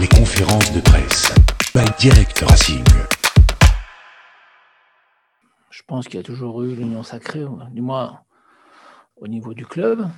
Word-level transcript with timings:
Les 0.00 0.08
conférences 0.08 0.72
de 0.72 0.80
presse. 0.80 1.30
By 1.74 1.84
Direct 1.98 2.38
Racing. 2.48 2.84
Je 5.70 5.82
pense 5.86 6.06
qu'il 6.06 6.14
y 6.14 6.20
a 6.20 6.22
toujours 6.22 6.62
eu 6.62 6.74
l'union 6.74 7.02
sacrée, 7.02 7.44
du 7.70 7.82
moins 7.82 8.20
au 9.16 9.28
niveau 9.28 9.52
du 9.52 9.66
club. 9.66 10.08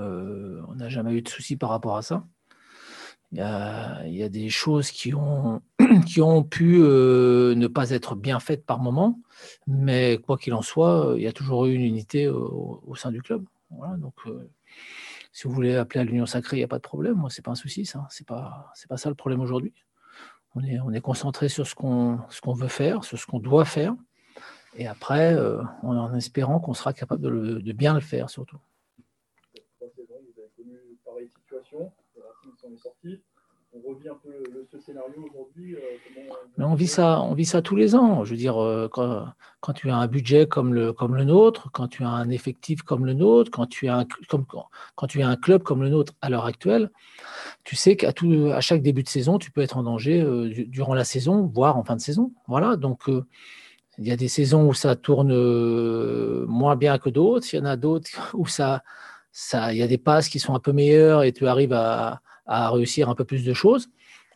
Euh, 0.00 0.60
on 0.66 0.74
n'a 0.74 0.88
jamais 0.88 1.12
eu 1.12 1.22
de 1.22 1.28
soucis 1.28 1.56
par 1.56 1.70
rapport 1.70 1.96
à 1.96 2.02
ça. 2.02 2.24
Il 3.30 3.38
y 3.38 3.42
a, 3.42 4.28
des 4.28 4.48
choses 4.48 4.90
qui 4.90 5.14
ont, 5.14 5.62
pu 6.42 6.78
euh, 6.80 7.54
ne 7.54 7.68
pas 7.68 7.90
être 7.90 8.16
bien 8.16 8.40
faites 8.40 8.66
par 8.66 8.80
moment, 8.80 9.20
mais 9.68 10.18
quoi 10.18 10.36
qu'il 10.36 10.52
en 10.52 10.62
soit, 10.62 11.14
il 11.16 11.22
y 11.22 11.28
a 11.28 11.32
toujours 11.32 11.66
eu 11.66 11.74
une 11.74 11.84
unité 11.84 12.26
au, 12.28 12.94
sein 12.96 13.12
du 13.12 13.22
club. 13.22 13.44
donc, 13.98 14.14
euh, 14.26 14.50
si 15.36 15.46
vous 15.46 15.52
voulez 15.52 15.76
appeler 15.76 16.00
à 16.00 16.04
l'union 16.04 16.24
sacrée, 16.24 16.56
il 16.56 16.60
n'y 16.60 16.64
a 16.64 16.68
pas 16.68 16.78
de 16.78 16.82
problème. 16.82 17.16
Moi, 17.16 17.28
c'est 17.28 17.42
pas 17.42 17.50
un 17.50 17.56
souci, 17.56 17.84
ça. 17.84 18.06
C'est 18.08 18.26
pas, 18.26 18.72
pas 18.88 18.96
ça 18.96 19.10
le 19.10 19.14
problème 19.14 19.42
aujourd'hui. 19.42 19.74
On 20.54 20.64
est, 20.64 20.80
on 20.80 20.90
est 20.94 21.02
concentré 21.02 21.50
sur 21.50 21.66
ce 21.66 21.74
qu'on, 21.74 22.16
veut 22.54 22.68
faire, 22.68 23.04
sur 23.04 23.18
ce 23.18 23.26
qu'on 23.26 23.38
doit 23.38 23.66
faire, 23.66 23.94
et 24.78 24.86
après, 24.86 25.34
euh, 25.34 25.62
en 25.82 26.14
espérant 26.14 26.58
qu'on 26.58 26.72
sera 26.72 26.94
capable 26.94 27.20
de, 27.20 27.72
bien 27.72 27.92
le 27.92 28.00
faire, 28.00 28.30
surtout. 28.30 28.56
Vous 29.78 29.86
avez 30.38 30.48
connu 30.56 30.78
pareille 31.04 31.28
situation. 31.28 31.92
On 33.84 33.92
un 33.92 34.18
peu 34.22 34.30
ce 34.70 34.78
scénario 34.78 35.28
aujourd'hui. 35.28 35.74
Euh, 35.74 35.78
on 36.58 36.74
vit 36.74 36.86
ça, 36.86 37.20
on 37.20 37.34
vit 37.34 37.44
ça 37.44 37.62
tous 37.62 37.76
les 37.76 37.94
ans. 37.94 38.24
Je 38.24 38.30
veux 38.30 38.36
dire, 38.36 38.62
euh, 38.62 38.88
quand, 38.88 39.72
tu 39.74 39.90
as 39.90 39.96
un 39.96 40.06
budget 40.06 40.46
comme 40.46 40.72
le, 40.72 40.92
comme 40.92 41.14
le 41.14 41.24
nôtre, 41.24 41.70
quand 41.72 41.88
tu 41.88 42.02
as 42.04 42.08
un 42.08 42.30
effectif 42.30 42.82
comme 42.82 43.04
le 43.04 43.12
nôtre, 43.12 43.50
quand 43.50 43.66
tu 43.66 43.88
as 43.88 43.98
un, 43.98 44.06
quand 44.94 45.06
tu 45.06 45.22
as 45.22 45.28
un 45.28 45.36
club 45.36 45.62
comme 45.62 45.82
le 45.82 45.88
nôtre 45.88 46.14
à 46.20 46.30
l'heure 46.30 46.46
actuelle, 46.46 46.90
tu 47.64 47.76
sais 47.76 47.96
qu'à 47.96 48.12
à 48.54 48.60
chaque 48.60 48.82
début 48.82 49.02
de 49.02 49.08
saison, 49.08 49.38
tu 49.38 49.50
peux 49.50 49.60
être 49.60 49.76
en 49.76 49.82
danger 49.82 50.20
euh, 50.20 50.48
durant 50.68 50.94
la 50.94 51.04
saison, 51.04 51.46
voire 51.46 51.76
en 51.76 51.84
fin 51.84 51.96
de 51.96 52.00
saison. 52.00 52.32
Voilà. 52.48 52.76
Donc 52.76 53.08
il 53.08 54.06
y 54.06 54.12
a 54.12 54.16
des 54.16 54.28
saisons 54.28 54.68
où 54.68 54.74
ça 54.74 54.96
tourne 54.96 55.34
moins 56.46 56.76
bien 56.76 56.98
que 56.98 57.10
d'autres. 57.10 57.46
Il 57.52 57.56
y 57.56 57.60
en 57.60 57.66
a 57.66 57.76
d'autres 57.76 58.30
où 58.34 58.46
ça, 58.46 58.82
ça, 59.32 59.72
il 59.72 59.78
y 59.78 59.82
a 59.82 59.88
des 59.88 59.98
passes 59.98 60.28
qui 60.28 60.38
sont 60.38 60.54
un 60.54 60.60
peu 60.60 60.72
meilleures 60.72 61.24
et 61.24 61.32
tu 61.32 61.46
arrives 61.46 61.72
à, 61.72 62.22
à 62.46 62.70
réussir 62.70 63.08
un 63.08 63.14
peu 63.14 63.24
plus 63.24 63.44
de 63.44 63.52
choses. 63.52 63.88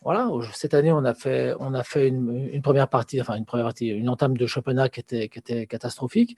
Voilà, 0.03 0.31
cette 0.53 0.73
année, 0.73 0.91
on 0.91 1.05
a 1.05 1.13
fait, 1.13 1.53
on 1.59 1.75
a 1.75 1.83
fait 1.83 2.07
une, 2.07 2.61
première 2.63 2.87
partie, 2.87 3.21
enfin 3.21 3.35
une 3.35 3.45
première 3.45 3.67
partie, 3.67 3.87
une 3.87 4.09
entame 4.09 4.35
de 4.35 4.47
championnat 4.47 4.89
qui 4.89 4.99
était, 4.99 5.67
catastrophique. 5.67 6.37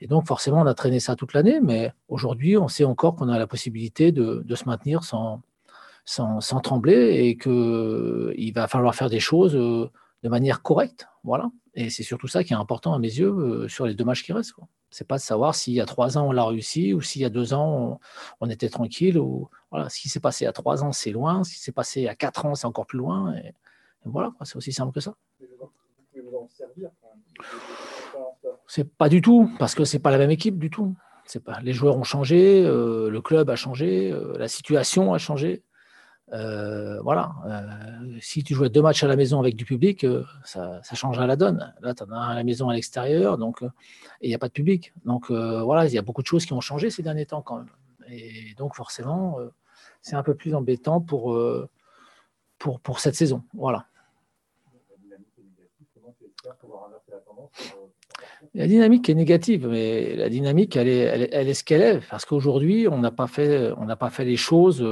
Et 0.00 0.08
donc, 0.08 0.26
forcément, 0.26 0.60
on 0.60 0.66
a 0.66 0.74
traîné 0.74 0.98
ça 0.98 1.14
toute 1.14 1.32
l'année. 1.32 1.60
Mais 1.62 1.92
aujourd'hui, 2.08 2.56
on 2.56 2.66
sait 2.66 2.84
encore 2.84 3.14
qu'on 3.14 3.28
a 3.28 3.38
la 3.38 3.46
possibilité 3.46 4.10
de, 4.10 4.44
se 4.52 4.64
maintenir 4.64 5.04
sans, 5.04 5.42
trembler 6.64 7.28
et 7.28 7.36
qu'il 7.36 8.52
va 8.52 8.66
falloir 8.66 8.96
faire 8.96 9.10
des 9.10 9.20
choses 9.20 9.54
euh, 9.54 9.88
de 10.24 10.28
manière 10.28 10.62
correcte. 10.62 11.06
Voilà. 11.22 11.50
Et 11.74 11.90
c'est 11.90 12.02
surtout 12.02 12.26
ça 12.26 12.42
qui 12.42 12.52
est 12.52 12.56
important 12.56 12.94
à 12.94 12.98
mes 12.98 13.08
yeux 13.08 13.30
euh, 13.30 13.68
sur 13.68 13.86
les 13.86 13.94
matchs 14.04 14.24
qui 14.24 14.32
restent. 14.32 14.54
C'est 14.94 15.08
pas 15.08 15.16
de 15.16 15.22
savoir 15.22 15.56
s'il 15.56 15.72
y 15.74 15.80
a 15.80 15.86
trois 15.86 16.18
ans 16.18 16.28
on 16.28 16.30
l'a 16.30 16.44
réussi 16.44 16.94
ou 16.94 17.00
s'il 17.00 17.22
y 17.22 17.24
a 17.24 17.28
deux 17.28 17.52
ans 17.52 17.98
on, 18.40 18.48
était 18.48 18.68
tranquille. 18.68 19.18
Ou 19.18 19.48
voilà, 19.72 19.88
ce 19.88 19.98
qui 19.98 20.08
s'est 20.08 20.20
passé 20.20 20.46
à 20.46 20.52
trois 20.52 20.84
ans 20.84 20.92
c'est 20.92 21.10
loin, 21.10 21.42
ce 21.42 21.54
qui 21.54 21.58
s'est 21.58 21.72
passé 21.72 22.06
à 22.06 22.14
quatre 22.14 22.46
ans 22.46 22.54
c'est 22.54 22.68
encore 22.68 22.86
plus 22.86 22.98
loin. 22.98 23.34
Et, 23.34 23.52
voilà, 24.04 24.32
c'est 24.42 24.54
aussi 24.54 24.72
simple 24.72 24.92
que 24.92 25.00
ça. 25.00 25.16
C'est 28.68 28.88
pas 28.88 29.08
du 29.08 29.20
tout 29.20 29.50
parce 29.58 29.74
que 29.74 29.84
c'est 29.84 29.98
pas 29.98 30.12
la 30.12 30.18
même 30.18 30.30
équipe 30.30 30.60
du 30.60 30.70
tout. 30.70 30.94
C'est 31.24 31.42
pas 31.42 31.58
les 31.60 31.72
joueurs 31.72 31.96
ont 31.96 32.04
changé, 32.04 32.64
euh, 32.64 33.10
le 33.10 33.20
club 33.20 33.50
a 33.50 33.56
changé, 33.56 34.12
euh, 34.12 34.38
la 34.38 34.46
situation 34.46 35.12
a 35.12 35.18
changé. 35.18 35.64
Euh, 36.34 37.00
voilà, 37.02 37.32
euh, 37.46 38.18
si 38.20 38.42
tu 38.42 38.54
jouais 38.54 38.68
deux 38.68 38.82
matchs 38.82 39.04
à 39.04 39.06
la 39.06 39.14
maison 39.14 39.38
avec 39.38 39.54
du 39.54 39.64
public, 39.64 40.02
euh, 40.02 40.24
ça, 40.44 40.80
ça 40.82 41.26
la 41.26 41.36
donne. 41.36 41.72
Là, 41.80 41.94
tu 41.94 42.02
en 42.02 42.10
as 42.10 42.16
un 42.16 42.28
à 42.30 42.34
la 42.34 42.42
maison 42.42 42.68
à 42.68 42.74
l'extérieur, 42.74 43.38
donc 43.38 43.60
il 44.20 44.28
n'y 44.28 44.34
a 44.34 44.38
pas 44.38 44.48
de 44.48 44.52
public. 44.52 44.92
Donc 45.04 45.30
voilà, 45.30 45.86
il 45.86 45.92
y 45.92 45.98
a 45.98 46.02
beaucoup 46.02 46.22
de 46.22 46.26
choses 46.26 46.44
qui 46.44 46.52
ont 46.52 46.60
changé 46.60 46.90
ces 46.90 47.02
derniers 47.02 47.26
temps 47.26 47.42
quand 47.42 47.58
même. 47.58 47.70
Et 48.08 48.54
donc 48.58 48.74
forcément, 48.74 49.38
c'est 50.02 50.16
un 50.16 50.24
peu 50.24 50.34
plus 50.34 50.54
embêtant 50.54 51.00
pour, 51.00 51.38
pour, 52.58 52.80
pour 52.80 52.98
cette 52.98 53.14
saison. 53.14 53.44
Voilà. 53.54 53.86
La 58.54 58.66
dynamique 58.66 59.08
est 59.08 59.14
négative, 59.14 59.68
mais 59.68 60.16
la 60.16 60.28
dynamique, 60.28 60.76
elle 60.76 60.88
est, 60.88 61.30
elle 61.32 61.48
est, 61.48 61.54
ce 61.54 61.64
qu'elle 61.64 61.82
est. 61.82 62.00
Parce 62.10 62.24
qu'aujourd'hui, 62.24 62.88
on 62.88 62.98
n'a 62.98 63.10
pas, 63.10 63.26
on 63.76 63.96
pas 63.96 64.10
fait 64.10 64.24
les 64.24 64.36
choses 64.36 64.84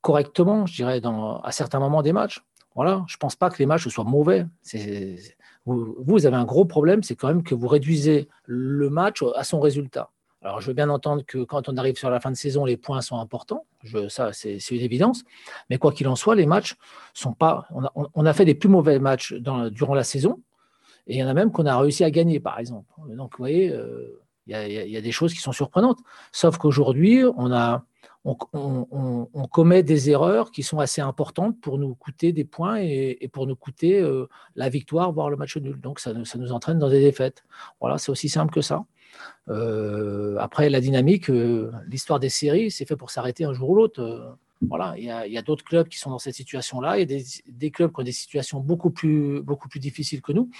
correctement, 0.00 0.66
je 0.66 0.74
dirais, 0.74 1.00
dans, 1.00 1.40
à 1.40 1.52
certains 1.52 1.80
moments 1.80 2.02
des 2.02 2.12
matchs. 2.12 2.42
Voilà, 2.74 3.04
je 3.08 3.16
ne 3.16 3.18
pense 3.18 3.34
pas 3.34 3.50
que 3.50 3.58
les 3.58 3.66
matchs 3.66 3.88
soient 3.88 4.04
mauvais. 4.04 4.46
vous, 5.66 5.96
vous, 5.98 6.26
avez 6.26 6.36
un 6.36 6.44
gros 6.44 6.64
problème, 6.64 7.02
c'est 7.02 7.16
quand 7.16 7.28
même 7.28 7.42
que 7.42 7.54
vous 7.54 7.66
réduisez 7.66 8.28
le 8.44 8.88
match 8.88 9.24
à 9.34 9.42
son 9.42 9.58
résultat. 9.58 10.10
Alors, 10.42 10.60
je 10.60 10.68
veux 10.68 10.72
bien 10.72 10.88
entendre 10.88 11.24
que 11.26 11.42
quand 11.42 11.68
on 11.68 11.76
arrive 11.76 11.96
sur 11.96 12.10
la 12.10 12.20
fin 12.20 12.30
de 12.30 12.36
saison, 12.36 12.64
les 12.64 12.76
points 12.76 13.00
sont 13.00 13.18
importants. 13.18 13.66
Je, 13.82 14.08
ça, 14.08 14.32
c'est 14.32 14.58
une 14.70 14.80
évidence. 14.80 15.24
Mais 15.68 15.78
quoi 15.78 15.90
qu'il 15.92 16.06
en 16.06 16.14
soit, 16.14 16.36
les 16.36 16.46
matchs 16.46 16.76
sont 17.12 17.32
pas. 17.32 17.66
On 18.14 18.24
a, 18.24 18.32
fait 18.32 18.44
des 18.44 18.54
plus 18.54 18.68
mauvais 18.68 19.00
matchs 19.00 19.34
durant 19.34 19.94
la 19.94 20.04
saison. 20.04 20.40
Et 21.08 21.16
il 21.16 21.18
y 21.18 21.24
en 21.24 21.26
a 21.26 21.34
même 21.34 21.50
qu'on 21.50 21.66
a 21.66 21.76
réussi 21.76 22.04
à 22.04 22.10
gagner, 22.10 22.38
par 22.38 22.60
exemple. 22.60 22.92
Donc, 23.08 23.32
vous 23.32 23.38
voyez, 23.42 23.70
euh, 23.70 24.20
il 24.46 24.54
y, 24.54 24.96
a 24.96 25.00
des 25.00 25.12
choses 25.12 25.34
qui 25.34 25.40
sont 25.40 25.52
surprenantes. 25.52 25.98
Sauf 26.30 26.56
qu'aujourd'hui, 26.56 27.24
on 27.36 27.52
a, 27.52 27.84
on, 28.52 29.46
commet 29.50 29.82
des 29.82 30.10
erreurs 30.10 30.50
qui 30.50 30.62
sont 30.62 30.78
assez 30.78 31.00
importantes 31.00 31.60
pour 31.60 31.78
nous 31.78 31.94
coûter 31.94 32.32
des 32.32 32.44
points 32.44 32.76
et, 32.80 33.28
pour 33.32 33.46
nous 33.46 33.56
coûter 33.56 34.00
euh, 34.00 34.28
la 34.56 34.68
victoire, 34.68 35.12
voire 35.12 35.30
le 35.30 35.36
match 35.36 35.56
nul. 35.56 35.80
Donc 35.80 36.00
ça, 36.00 36.12
nous 36.12 36.52
entraîne 36.52 36.78
dans 36.78 36.90
des 36.90 37.00
défaites. 37.00 37.44
Voilà, 37.80 37.98
c'est 37.98 38.10
aussi 38.10 38.28
simple 38.28 38.52
que 38.52 38.60
ça. 38.60 38.84
Euh, 39.48 40.36
après, 40.38 40.68
la 40.68 40.80
dynamique, 40.80 41.30
euh, 41.30 41.72
l'histoire 41.86 42.20
des 42.20 42.28
séries, 42.28 42.70
c'est 42.70 42.84
fait 42.84 42.96
pour 42.96 43.10
s'arrêter 43.10 43.44
un 43.44 43.52
jour 43.52 43.70
ou 43.70 43.74
l'autre. 43.76 44.36
voilà, 44.60 44.94
il 44.98 45.04
y 45.04 45.38
a, 45.38 45.42
d'autres 45.42 45.64
clubs 45.64 45.88
qui 45.88 45.98
sont 45.98 46.10
dans 46.10 46.18
cette 46.18 46.34
situation-là. 46.34 46.98
Il 46.98 47.10
y 47.10 47.14
a 47.14 47.22
des, 47.46 47.70
clubs 47.70 47.92
qui 47.92 48.00
ont 48.00 48.04
des 48.04 48.12
situations 48.12 48.60
beaucoup 48.60 48.90
plus, 48.90 49.40
beaucoup 49.42 49.68
plus 49.68 49.80
difficiles 49.80 50.20
que 50.20 50.32
nous. 50.32 50.50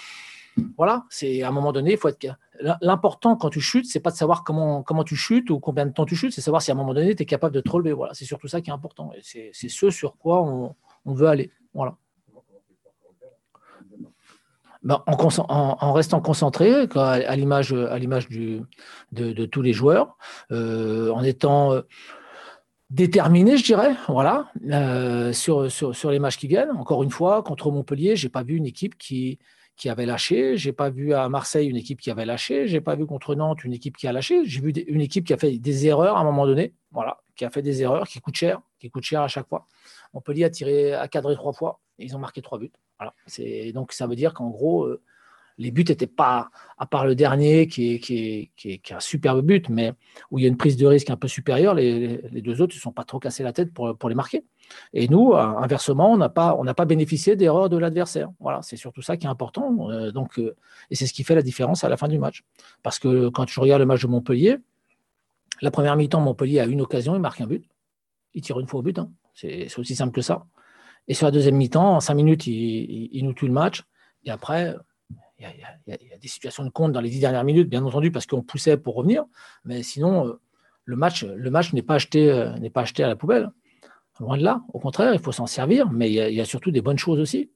Voilà, 0.77 1.05
c'est 1.09 1.43
à 1.43 1.49
un 1.49 1.51
moment 1.51 1.71
donné, 1.71 1.91
il 1.93 1.97
faut 1.97 2.07
être. 2.07 2.37
L'important 2.81 3.37
quand 3.37 3.49
tu 3.49 3.61
chutes, 3.61 3.85
c'est 3.85 4.01
pas 4.01 4.11
de 4.11 4.15
savoir 4.15 4.43
comment, 4.43 4.83
comment 4.83 5.03
tu 5.03 5.15
chutes 5.15 5.49
ou 5.49 5.59
combien 5.59 5.85
de 5.85 5.91
temps 5.91 6.05
tu 6.05 6.15
chutes, 6.15 6.33
c'est 6.33 6.41
savoir 6.41 6.61
si 6.61 6.71
à 6.71 6.73
un 6.73 6.77
moment 6.77 6.93
donné, 6.93 7.15
tu 7.15 7.23
es 7.23 7.25
capable 7.25 7.55
de 7.55 7.61
te 7.61 7.69
relever. 7.69 7.93
Voilà, 7.93 8.13
c'est 8.13 8.25
surtout 8.25 8.47
ça 8.47 8.61
qui 8.61 8.69
est 8.69 8.73
important. 8.73 9.11
Et 9.15 9.51
c'est 9.53 9.69
ce 9.69 9.89
sur 9.89 10.17
quoi 10.17 10.43
on, 10.43 10.75
veut 11.13 11.27
aller. 11.27 11.51
Voilà. 11.73 11.95
Ben, 14.83 15.03
en, 15.05 15.93
restant 15.93 16.21
concentré, 16.21 16.87
à, 16.95 17.35
l'image 17.35 17.71
de, 17.71 18.65
de, 19.11 19.45
tous 19.45 19.61
les 19.61 19.73
joueurs, 19.73 20.17
euh, 20.51 21.11
en 21.11 21.23
étant 21.23 21.73
euh, 21.73 21.81
déterminé, 22.89 23.57
je 23.57 23.63
dirais, 23.63 23.95
voilà, 24.07 24.51
euh, 24.71 25.31
sur, 25.33 25.71
sur, 25.71 25.95
sur, 25.95 26.11
les 26.11 26.19
matchs 26.19 26.37
qui 26.37 26.47
viennent. 26.47 26.71
Encore 26.71 27.03
une 27.03 27.11
fois, 27.11 27.43
contre 27.43 27.71
Montpellier, 27.71 28.15
j'ai 28.15 28.29
pas 28.29 28.43
vu 28.43 28.55
une 28.55 28.65
équipe 28.65 28.97
qui, 28.97 29.39
qui 29.79 29.87
avait 29.87 30.05
lâché. 30.05 30.57
J'ai 30.57 30.73
pas 30.73 30.89
vu 30.89 31.13
à 31.13 31.29
Marseille 31.29 31.67
une 31.69 31.77
équipe 31.77 32.01
qui 32.01 32.11
avait 32.11 32.25
lâché. 32.25 32.67
J'ai 32.67 32.81
pas 32.81 32.95
vu 32.95 33.05
contre 33.05 33.33
Nantes 33.33 33.63
une 33.63 33.71
équipe 33.71 33.95
qui 33.95 34.07
a 34.07 34.11
lâché. 34.11 34.43
J'ai 34.43 34.59
vu 34.59 34.71
une 34.71 34.99
équipe 34.99 35.25
qui 35.25 35.33
a 35.33 35.37
fait 35.37 35.57
des 35.57 35.87
erreurs 35.87 36.17
à 36.17 36.19
un 36.19 36.23
moment 36.25 36.45
donné. 36.45 36.73
Voilà, 36.91 37.21
qui 37.37 37.45
a 37.45 37.49
fait 37.49 37.61
des 37.61 37.81
erreurs 37.81 38.05
qui 38.05 38.19
coûtent 38.19 38.35
cher, 38.35 38.61
qui 38.77 38.89
coûtent 38.89 39.05
cher 39.05 39.21
à 39.21 39.29
chaque 39.29 39.47
fois. 39.47 39.67
Montpellier 40.13 40.43
a 40.43 40.49
tiré, 40.49 40.93
a 40.93 41.07
cadré 41.07 41.33
trois 41.35 41.53
fois. 41.53 41.79
Et 41.97 42.03
ils 42.03 42.15
ont 42.15 42.19
marqué 42.19 42.41
trois 42.41 42.59
buts. 42.59 42.73
Voilà. 42.99 43.13
C'est 43.25 43.71
donc 43.71 43.93
ça 43.93 44.05
veut 44.05 44.15
dire 44.15 44.33
qu'en 44.33 44.49
gros. 44.49 44.83
Euh, 44.83 45.01
les 45.59 45.71
buts 45.71 45.85
n'étaient 45.87 46.07
pas, 46.07 46.49
à 46.77 46.85
part 46.85 47.05
le 47.05 47.15
dernier 47.15 47.67
qui 47.67 47.95
est, 47.95 47.99
qui, 47.99 48.49
est, 48.63 48.91
un 48.91 48.99
superbe 49.01 49.45
but, 49.45 49.69
mais 49.69 49.93
où 50.31 50.39
il 50.39 50.43
y 50.43 50.45
a 50.45 50.47
une 50.47 50.57
prise 50.57 50.77
de 50.77 50.87
risque 50.87 51.09
un 51.09 51.17
peu 51.17 51.27
supérieure, 51.27 51.75
les, 51.75 52.17
deux 52.41 52.61
autres 52.61 52.73
ne 52.73 52.77
se 52.77 52.81
sont 52.81 52.93
pas 52.93 53.03
trop 53.03 53.19
cassés 53.19 53.43
la 53.43 53.51
tête 53.51 53.73
pour, 53.73 53.95
pour 53.97 54.07
les 54.07 54.15
marquer. 54.15 54.45
Et 54.93 55.09
nous, 55.09 55.33
euh, 55.33 55.37
inversement, 55.37 56.13
on 56.13 56.17
n'a 56.17 56.29
pas, 56.29 56.57
pas 56.75 56.85
bénéficié 56.85 57.35
d'erreurs 57.35 57.69
de 57.69 57.77
l'adversaire. 57.77 58.29
Voilà, 58.39 58.61
c'est 58.61 58.77
surtout 58.77 59.01
ça 59.01 59.17
qui 59.17 59.25
est 59.25 59.29
important. 59.29 59.89
Euh, 59.89 60.11
donc, 60.11 60.39
euh, 60.39 60.55
et 60.89 60.95
c'est 60.95 61.07
ce 61.07 61.13
qui 61.13 61.23
fait 61.23 61.35
la 61.35 61.41
différence 61.41 61.83
à 61.83 61.89
la 61.89 61.97
fin 61.97 62.07
du 62.07 62.19
match. 62.19 62.43
Parce 62.81 62.97
que 62.97 63.27
quand 63.29 63.47
je 63.47 63.59
regarde 63.59 63.81
le 63.81 63.85
match 63.85 64.01
de 64.01 64.07
Montpellier, 64.07 64.57
la 65.61 65.71
première 65.71 65.97
mi-temps, 65.97 66.21
Montpellier 66.21 66.61
a 66.61 66.65
une 66.65 66.81
occasion, 66.81 67.15
il 67.15 67.21
marque 67.21 67.41
un 67.41 67.47
but. 67.47 67.65
Il 68.33 68.41
tire 68.41 68.59
une 68.59 68.67
fois 68.67 68.79
au 68.79 68.83
but. 68.83 68.97
Hein. 68.97 69.11
C'est 69.33 69.77
aussi 69.77 69.95
simple 69.95 70.13
que 70.13 70.21
ça. 70.21 70.45
Et 71.09 71.13
sur 71.13 71.25
la 71.25 71.31
deuxième 71.31 71.55
mi-temps, 71.55 71.95
en 71.95 71.99
cinq 71.99 72.13
minutes, 72.13 72.47
il, 72.47 73.21
nous 73.23 73.33
tue 73.33 73.47
le 73.47 73.53
match. 73.53 73.83
Et 74.25 74.31
après, 74.31 74.75
il 75.39 75.45
y, 75.45 75.93
a, 75.93 76.17
des 76.17 76.27
situations 76.27 76.63
de 76.63 76.69
compte 76.69 76.91
dans 76.91 77.01
les 77.01 77.09
dix 77.09 77.19
dernières 77.19 77.43
minutes, 77.43 77.69
bien 77.69 77.83
entendu, 77.83 78.11
parce 78.11 78.25
qu'on 78.25 78.41
poussait 78.41 78.77
pour 78.77 78.95
revenir. 78.95 79.23
Mais 79.63 79.83
sinon, 79.83 80.37
le 80.85 80.95
match, 80.95 81.23
le 81.23 81.49
match 81.49 81.73
n'est 81.73 81.81
pas 81.81 81.95
acheté, 81.95 82.51
n'est 82.59 82.69
pas 82.69 82.81
acheté 82.81 83.03
à 83.03 83.07
la 83.07 83.15
poubelle. 83.15 83.49
Loin 84.19 84.37
de 84.37 84.43
là, 84.43 84.61
au 84.73 84.79
contraire, 84.79 85.13
il 85.13 85.19
faut 85.19 85.31
s'en 85.31 85.47
servir, 85.47 85.89
mais 85.91 86.11
il 86.11 86.33
y, 86.33 86.41
a, 86.41 86.45
surtout 86.45 86.71
des 86.71 86.81
bonnes 86.81 86.97
choses 86.97 87.19
aussi. 87.19 87.51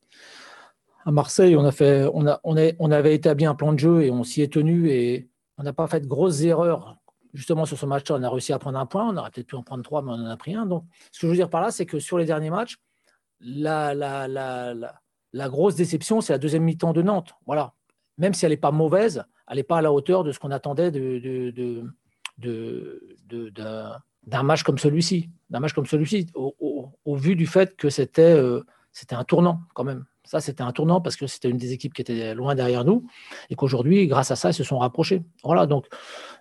À 1.05 1.11
Marseille, 1.11 1.57
on, 1.57 1.65
a 1.65 1.71
fait, 1.71 2.09
on, 2.13 2.25
a, 2.25 2.39
on, 2.45 2.55
on 2.79 2.91
avait 2.91 3.13
établi 3.13 3.45
un 3.45 3.55
plan 3.55 3.73
de 3.73 3.79
jeu 3.79 4.03
et 4.03 4.11
on 4.11 4.23
s'y 4.23 4.41
est 4.41 4.53
tenu 4.53 4.89
et 4.89 5.27
on 5.57 5.63
n'a 5.63 5.73
pas 5.73 5.87
fait 5.87 5.99
de 5.99 6.07
grosses 6.07 6.41
erreurs. 6.41 6.97
Justement, 7.33 7.65
sur 7.65 7.77
ce 7.77 7.85
match-là, 7.85 8.15
on 8.17 8.23
a 8.23 8.29
réussi 8.29 8.53
à 8.53 8.59
prendre 8.59 8.79
un 8.79 8.85
point. 8.85 9.09
On 9.09 9.17
aurait 9.17 9.31
peut-être 9.31 9.47
pu 9.47 9.55
en 9.55 9.63
prendre 9.63 9.83
trois, 9.83 10.01
mais 10.01 10.11
on 10.11 10.15
en 10.15 10.25
a 10.25 10.37
pris 10.37 10.55
un. 10.55 10.65
Donc, 10.65 10.85
ce 11.11 11.19
que 11.19 11.27
je 11.27 11.31
veux 11.31 11.35
dire 11.35 11.49
par 11.49 11.61
là, 11.61 11.71
c'est 11.71 11.85
que 11.85 11.99
sur 11.99 12.17
les 12.17 12.25
derniers 12.25 12.49
matchs, 12.49 12.77
la, 13.41 13.93
la, 13.93 14.29
la, 14.29 14.73
la, 14.73 15.01
grosse 15.49 15.75
déception, 15.75 16.21
c'est 16.21 16.33
la 16.33 16.39
deuxième 16.39 16.63
mi-temps 16.63 16.93
de 16.93 17.01
Nantes. 17.01 17.33
Voilà. 17.45 17.73
Même 18.17 18.33
si 18.33 18.45
elle 18.45 18.51
n'est 18.51 18.57
pas 18.57 18.71
mauvaise, 18.71 19.23
elle 19.47 19.57
n'est 19.57 19.63
pas 19.63 19.79
à 19.79 19.81
la 19.81 19.91
hauteur 19.91 20.23
de 20.23 20.31
ce 20.31 20.39
qu'on 20.39 20.51
attendait 20.51 20.91
d'un 24.27 24.43
match 24.43 24.63
comme 24.63 24.77
celui-ci. 24.77 25.29
D'un 25.49 25.59
match 25.59 25.73
comme 25.73 25.85
celui-ci, 25.85 26.27
au, 26.35 27.15
vu 27.15 27.35
du 27.35 27.47
fait 27.47 27.75
que 27.75 27.89
c'était, 27.89 28.39
c'était 28.91 29.15
un 29.15 29.23
tournant 29.23 29.61
quand 29.73 29.83
même. 29.83 30.05
Ça, 30.25 30.39
c'était 30.39 30.63
un 30.63 30.71
tournant 30.71 31.01
parce 31.01 31.17
que 31.17 31.27
c'était 31.27 31.49
une 31.49 31.57
des 31.57 31.73
équipes 31.73 31.93
qui 31.93 32.01
était 32.01 32.33
loin 32.33 32.55
derrière 32.55 32.85
nous 32.85 33.05
et 33.49 33.55
qu'aujourd'hui, 33.55 34.07
grâce 34.07 34.31
à 34.31 34.35
ça, 34.35 34.51
ils 34.51 34.53
se 34.53 34.63
sont 34.63 34.77
rapprochés. 34.77 35.21
Voilà, 35.43 35.65
donc, 35.65 35.87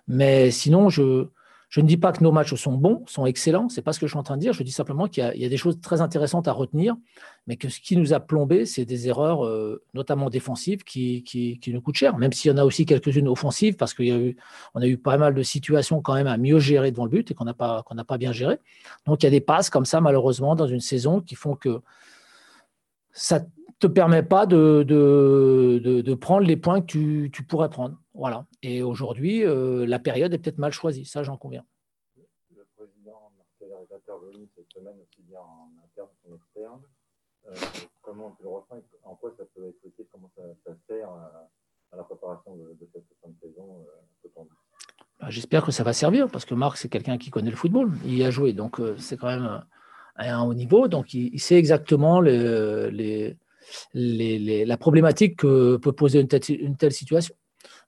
mais 0.07 0.51
sinon, 0.51 0.89
je, 0.89 1.27
je 1.73 1.81
ne 1.81 1.87
dis 1.87 1.97
pas 1.97 2.11
que 2.11 2.23
nos 2.23 2.31
matchs 2.31 2.53
sont 2.53 2.73
bons, 2.73 3.03
sont 3.07 3.25
excellents, 3.25 3.67
c'est 3.67 3.81
pas 3.81 3.93
ce 3.93 3.99
que 3.99 4.05
je 4.05 4.11
suis 4.11 4.19
en 4.19 4.21
train 4.21 4.35
de 4.35 4.41
dire. 4.41 4.53
Je 4.53 4.61
dis 4.61 4.71
simplement 4.71 5.07
qu'il 5.07 5.23
y, 5.23 5.43
a 5.43 5.49
des 5.49 5.57
choses 5.57 5.81
très 5.81 6.01
intéressantes 6.01 6.47
à 6.47 6.51
retenir, 6.51 6.95
mais 7.47 7.57
que 7.57 7.67
ce 7.67 7.79
qui 7.79 7.97
nous 7.97 8.13
a 8.13 8.19
plombé, 8.19 8.67
c'est 8.67 8.85
des 8.85 9.07
erreurs, 9.07 9.43
euh, 9.43 9.81
notamment 9.95 10.29
défensives, 10.29 10.83
qui, 10.83 11.59
nous 11.65 11.81
coûtent 11.81 11.95
cher. 11.95 12.15
Même 12.19 12.31
s'il 12.31 12.51
y 12.51 12.53
en 12.53 12.59
a 12.59 12.63
aussi 12.63 12.85
quelques-unes 12.85 13.27
offensives, 13.27 13.75
parce 13.75 13.95
qu'on 13.95 14.03
a, 14.03 14.85
eu, 14.85 14.97
pas 14.99 15.17
mal 15.17 15.33
de 15.33 15.41
situations 15.41 15.99
quand 15.99 16.13
même 16.13 16.27
à 16.27 16.37
mieux 16.37 16.59
gérer 16.59 16.91
devant 16.91 17.05
le 17.05 17.09
but 17.09 17.31
et 17.31 17.33
qu'on 17.33 17.45
n'a 17.45 17.55
pas, 17.55 17.81
qu'on 17.81 17.95
pas 17.95 18.19
bien 18.19 18.31
géré. 18.31 18.59
Donc 19.07 19.23
il 19.23 19.25
y 19.25 19.27
a 19.29 19.31
des 19.31 19.41
passes 19.41 19.71
comme 19.71 19.85
ça, 19.85 19.99
malheureusement, 19.99 20.53
dans 20.53 20.67
une 20.67 20.79
saison 20.79 21.21
qui 21.21 21.33
font 21.33 21.55
que 21.55 21.81
ça 23.13 23.43
te 23.79 23.87
permet 23.87 24.21
pas 24.21 24.45
de, 24.45 26.13
prendre 26.21 26.45
les 26.45 26.55
points 26.55 26.81
que 26.81 26.85
tu, 26.85 27.43
pourrais 27.49 27.71
prendre. 27.71 27.97
Voilà. 28.13 28.45
Et 28.61 28.83
aujourd'hui, 28.83 29.43
euh, 29.43 29.85
la 29.85 29.99
période 29.99 30.33
est 30.33 30.37
peut-être 30.37 30.59
mal 30.59 30.71
choisie, 30.71 31.05
ça 31.05 31.23
j'en 31.23 31.37
conviens. 31.37 31.65
Le 32.55 32.65
président 32.75 33.31
Marcel 33.37 33.75
est 33.89 33.95
intervenu 33.95 34.47
cette 34.55 34.71
semaine 34.71 34.95
aussi 35.01 35.21
bien 35.23 35.39
en 35.39 35.69
interne 35.83 36.09
qu'en 36.23 36.35
externe. 36.35 36.81
Euh, 37.47 37.55
comment 38.01 38.35
tu 38.37 38.43
le 38.43 38.49
ressens 38.49 38.81
En 39.03 39.15
quoi 39.15 39.33
ça 39.37 39.43
peut 39.55 39.67
être 39.67 39.83
utile 39.83 40.05
Comment 40.11 40.31
ça, 40.35 40.43
ça 40.65 40.75
sert 40.87 41.09
à, 41.09 41.49
à, 41.91 41.97
la 41.97 42.03
préparation 42.03 42.55
de, 42.55 42.77
de 42.79 42.87
cette 42.93 43.03
fin 43.21 43.29
de 43.29 43.35
saison 43.41 43.83
euh, 44.27 44.41
bah, 45.19 45.29
J'espère 45.29 45.65
que 45.65 45.71
ça 45.71 45.83
va 45.83 45.93
servir 45.93 46.29
parce 46.29 46.45
que 46.45 46.53
Marc, 46.53 46.77
c'est 46.77 46.89
quelqu'un 46.89 47.17
qui 47.17 47.31
connaît 47.31 47.49
le 47.49 47.57
football. 47.57 47.91
Il 48.05 48.15
y 48.15 48.23
a 48.23 48.29
joué, 48.29 48.53
donc 48.53 48.79
c'est 48.97 49.17
quand 49.17 49.27
même 49.27 49.65
à 50.15 50.35
un 50.35 50.43
haut 50.43 50.53
niveau. 50.53 50.87
Donc 50.87 51.15
il, 51.15 51.33
il 51.33 51.39
sait 51.39 51.55
exactement 51.55 52.21
les, 52.21 52.91
les 52.91 54.65
la 54.65 54.77
problématique 54.77 55.37
que 55.37 55.77
peut 55.77 55.91
poser 55.91 56.19
une 56.19 56.27
telle, 56.27 56.91
situation. 56.91 57.35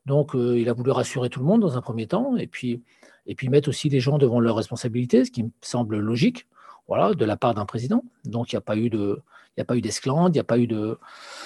Donc, 0.06 0.36
euh, 0.36 0.60
il 0.60 0.70
a 0.70 0.74
voulu 0.74 0.92
rassurer 0.92 1.30
tout 1.30 1.40
le 1.40 1.46
monde 1.46 1.62
dans 1.62 1.78
un 1.78 1.82
premier 1.82 2.08
temps, 2.08 2.38
et 2.38 2.48
puis, 2.48 2.84
et 3.26 3.36
puis 3.36 3.50
mettre 3.50 3.70
aussi 3.70 3.90
les 3.90 4.00
gens 4.00 4.18
devant 4.18 4.40
leurs 4.40 4.56
responsabilités, 4.56 5.26
ce 5.26 5.32
qui 5.32 5.44
me 5.44 5.50
semble 5.62 5.98
logique, 5.98 6.48
voilà, 6.88 7.14
de 7.14 7.26
la 7.26 7.38
part 7.38 7.54
d'un 7.56 7.66
président. 7.66 8.04
Donc, 8.24 8.52
il 8.52 8.56
n'y 8.56 8.60
a 8.60 8.62
pas 8.62 8.78
eu 8.78 8.90
de, 8.90 9.22
il 9.50 9.60
n'y 9.60 9.62
a 9.62 9.66
pas 9.66 9.78
eu 9.78 9.82
d'esclandre, 9.82 10.30
il 10.30 10.34
n'y 10.34 10.40
a 10.40 10.44
pas 10.44 10.60
eu 10.60 10.68
de, 10.68 11.00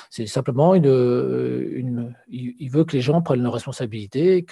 c'est 0.10 0.26
simplement 0.26 0.76
une, 0.76 0.86
une, 0.86 2.16
il 2.30 2.70
veut 2.70 2.84
que 2.84 2.94
les 2.94 3.02
gens 3.02 3.22
prennent 3.22 3.44
leurs 3.44 3.54
responsabilités, 3.54 4.46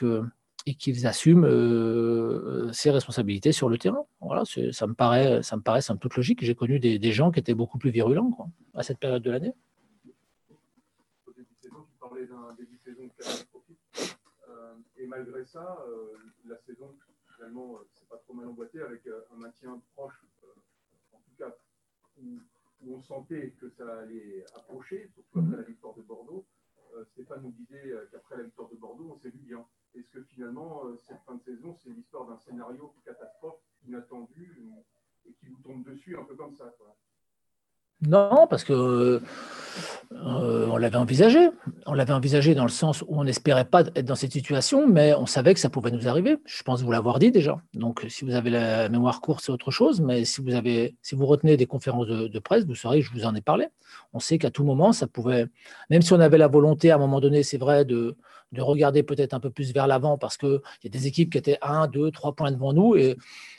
et 0.67 0.75
qu'ils 0.75 1.07
assument 1.07 1.45
euh, 1.45 2.69
ces 2.73 2.91
responsabilités 2.91 3.53
sur 3.53 3.69
le 3.69 3.77
terrain. 3.77 4.03
Voilà, 4.19 4.43
ça 4.71 4.85
me 4.87 4.93
paraît, 4.93 5.41
ça 5.41 5.55
me 5.55 5.61
paraît 5.61 5.79
toute 5.99 6.15
logique. 6.15 6.43
J'ai 6.43 6.55
connu 6.55 6.79
des, 6.79 7.11
gens 7.11 7.31
qui 7.31 7.39
étaient 7.39 7.53
beaucoup 7.53 7.77
plus 7.77 7.89
virulents 7.89 8.51
à 8.73 8.83
cette 8.83 8.99
période 8.99 9.23
de 9.23 9.31
l'année 9.31 9.53
d'un 12.25 12.53
début 12.57 12.77
de 12.77 12.83
saison 12.83 13.09
catastrophique. 13.17 13.66
Euh, 13.66 13.66
et 14.97 15.07
malgré 15.07 15.45
ça, 15.45 15.83
euh, 15.87 16.17
la 16.45 16.57
saison, 16.57 16.95
finalement, 17.35 17.79
c'est 17.93 18.05
euh, 18.05 18.07
pas 18.09 18.17
trop 18.17 18.33
mal 18.33 18.47
emboîté 18.47 18.81
avec 18.81 19.07
un 19.07 19.35
maintien 19.35 19.81
proche, 19.95 20.25
en 21.13 21.17
tout 21.19 21.35
cas, 21.37 21.55
où, 22.17 22.39
on 22.87 23.01
sentait 23.01 23.51
que 23.59 23.69
ça 23.69 23.99
allait 23.99 24.45
approcher, 24.55 25.09
surtout 25.13 25.39
après 25.39 25.57
la 25.57 25.63
victoire 25.63 25.95
de 25.95 26.03
Bordeaux. 26.03 26.45
Stéphane 27.11 27.41
nous 27.41 27.51
disait 27.51 27.91
qu'après 28.11 28.37
la 28.37 28.43
victoire 28.43 28.69
de 28.69 28.75
Bordeaux, 28.75 29.11
on 29.15 29.17
s'est 29.17 29.31
vu 29.31 29.39
bien. 29.39 29.65
Est-ce 29.95 30.09
que 30.11 30.21
finalement, 30.21 30.83
cette 30.97 31.19
fin 31.25 31.35
de 31.35 31.41
saison, 31.41 31.75
c'est 31.75 31.89
l'histoire 31.89 32.27
d'un 32.27 32.37
scénario 32.37 32.93
catastrophe 33.03 33.59
inattendu 33.87 34.61
et 35.25 35.33
qui 35.33 35.47
vous 35.47 35.61
tombe 35.63 35.83
dessus 35.83 36.17
un 36.17 36.23
peu 36.23 36.35
comme 36.35 36.55
ça 36.55 36.73
quoi? 36.77 36.95
Non, 38.01 38.47
parce 38.47 38.63
que 38.63 39.21
euh, 40.13 40.67
on 40.71 40.77
l'avait 40.77 40.97
envisagé. 40.97 41.49
On 41.85 41.93
l'avait 41.93 42.13
envisagé 42.13 42.55
dans 42.55 42.63
le 42.63 42.69
sens 42.69 43.01
où 43.01 43.19
on 43.19 43.23
n'espérait 43.23 43.65
pas 43.65 43.81
être 43.95 44.05
dans 44.05 44.15
cette 44.15 44.31
situation, 44.31 44.87
mais 44.87 45.13
on 45.13 45.25
savait 45.25 45.53
que 45.53 45.59
ça 45.59 45.69
pouvait 45.69 45.91
nous 45.91 46.07
arriver. 46.07 46.37
Je 46.45 46.63
pense 46.63 46.81
vous 46.81 46.91
l'avoir 46.91 47.19
dit 47.19 47.31
déjà. 47.31 47.57
Donc, 47.73 48.05
si 48.09 48.23
vous 48.23 48.35
avez 48.35 48.49
la 48.49 48.89
mémoire 48.89 49.21
courte, 49.21 49.43
c'est 49.43 49.51
autre 49.51 49.71
chose. 49.71 50.01
Mais 50.01 50.25
si 50.25 50.41
vous 50.41 50.53
avez, 50.53 50.95
si 51.01 51.15
vous 51.15 51.25
retenez 51.25 51.57
des 51.57 51.65
conférences 51.65 52.07
de, 52.07 52.39
presse, 52.39 52.65
vous 52.65 52.75
saurez 52.75 53.01
que 53.01 53.07
je 53.07 53.11
vous 53.11 53.25
en 53.25 53.35
ai 53.35 53.41
parlé. 53.41 53.67
On 54.13 54.19
sait 54.19 54.37
qu'à 54.37 54.51
tout 54.51 54.63
moment, 54.63 54.93
ça 54.93 55.07
pouvait, 55.07 55.47
même 55.89 56.01
si 56.01 56.13
on 56.13 56.19
avait 56.19 56.37
la 56.37 56.47
volonté 56.47 56.91
à 56.91 56.95
un 56.95 56.99
moment 56.99 57.19
donné, 57.19 57.43
c'est 57.43 57.57
vrai, 57.57 57.83
de, 57.83 58.15
de 58.51 58.61
regarder 58.61 59.03
peut-être 59.03 59.33
un 59.33 59.39
peu 59.39 59.49
plus 59.49 59.73
vers 59.73 59.87
l'avant, 59.87 60.17
parce 60.17 60.37
qu'il 60.37 60.59
y 60.83 60.87
a 60.87 60.89
des 60.89 61.07
équipes 61.07 61.31
qui 61.31 61.37
étaient 61.37 61.57
1, 61.61 61.87
2, 61.87 62.11
3 62.11 62.35
points 62.35 62.51
devant 62.51 62.73
nous 62.73 62.95
et 62.95 63.17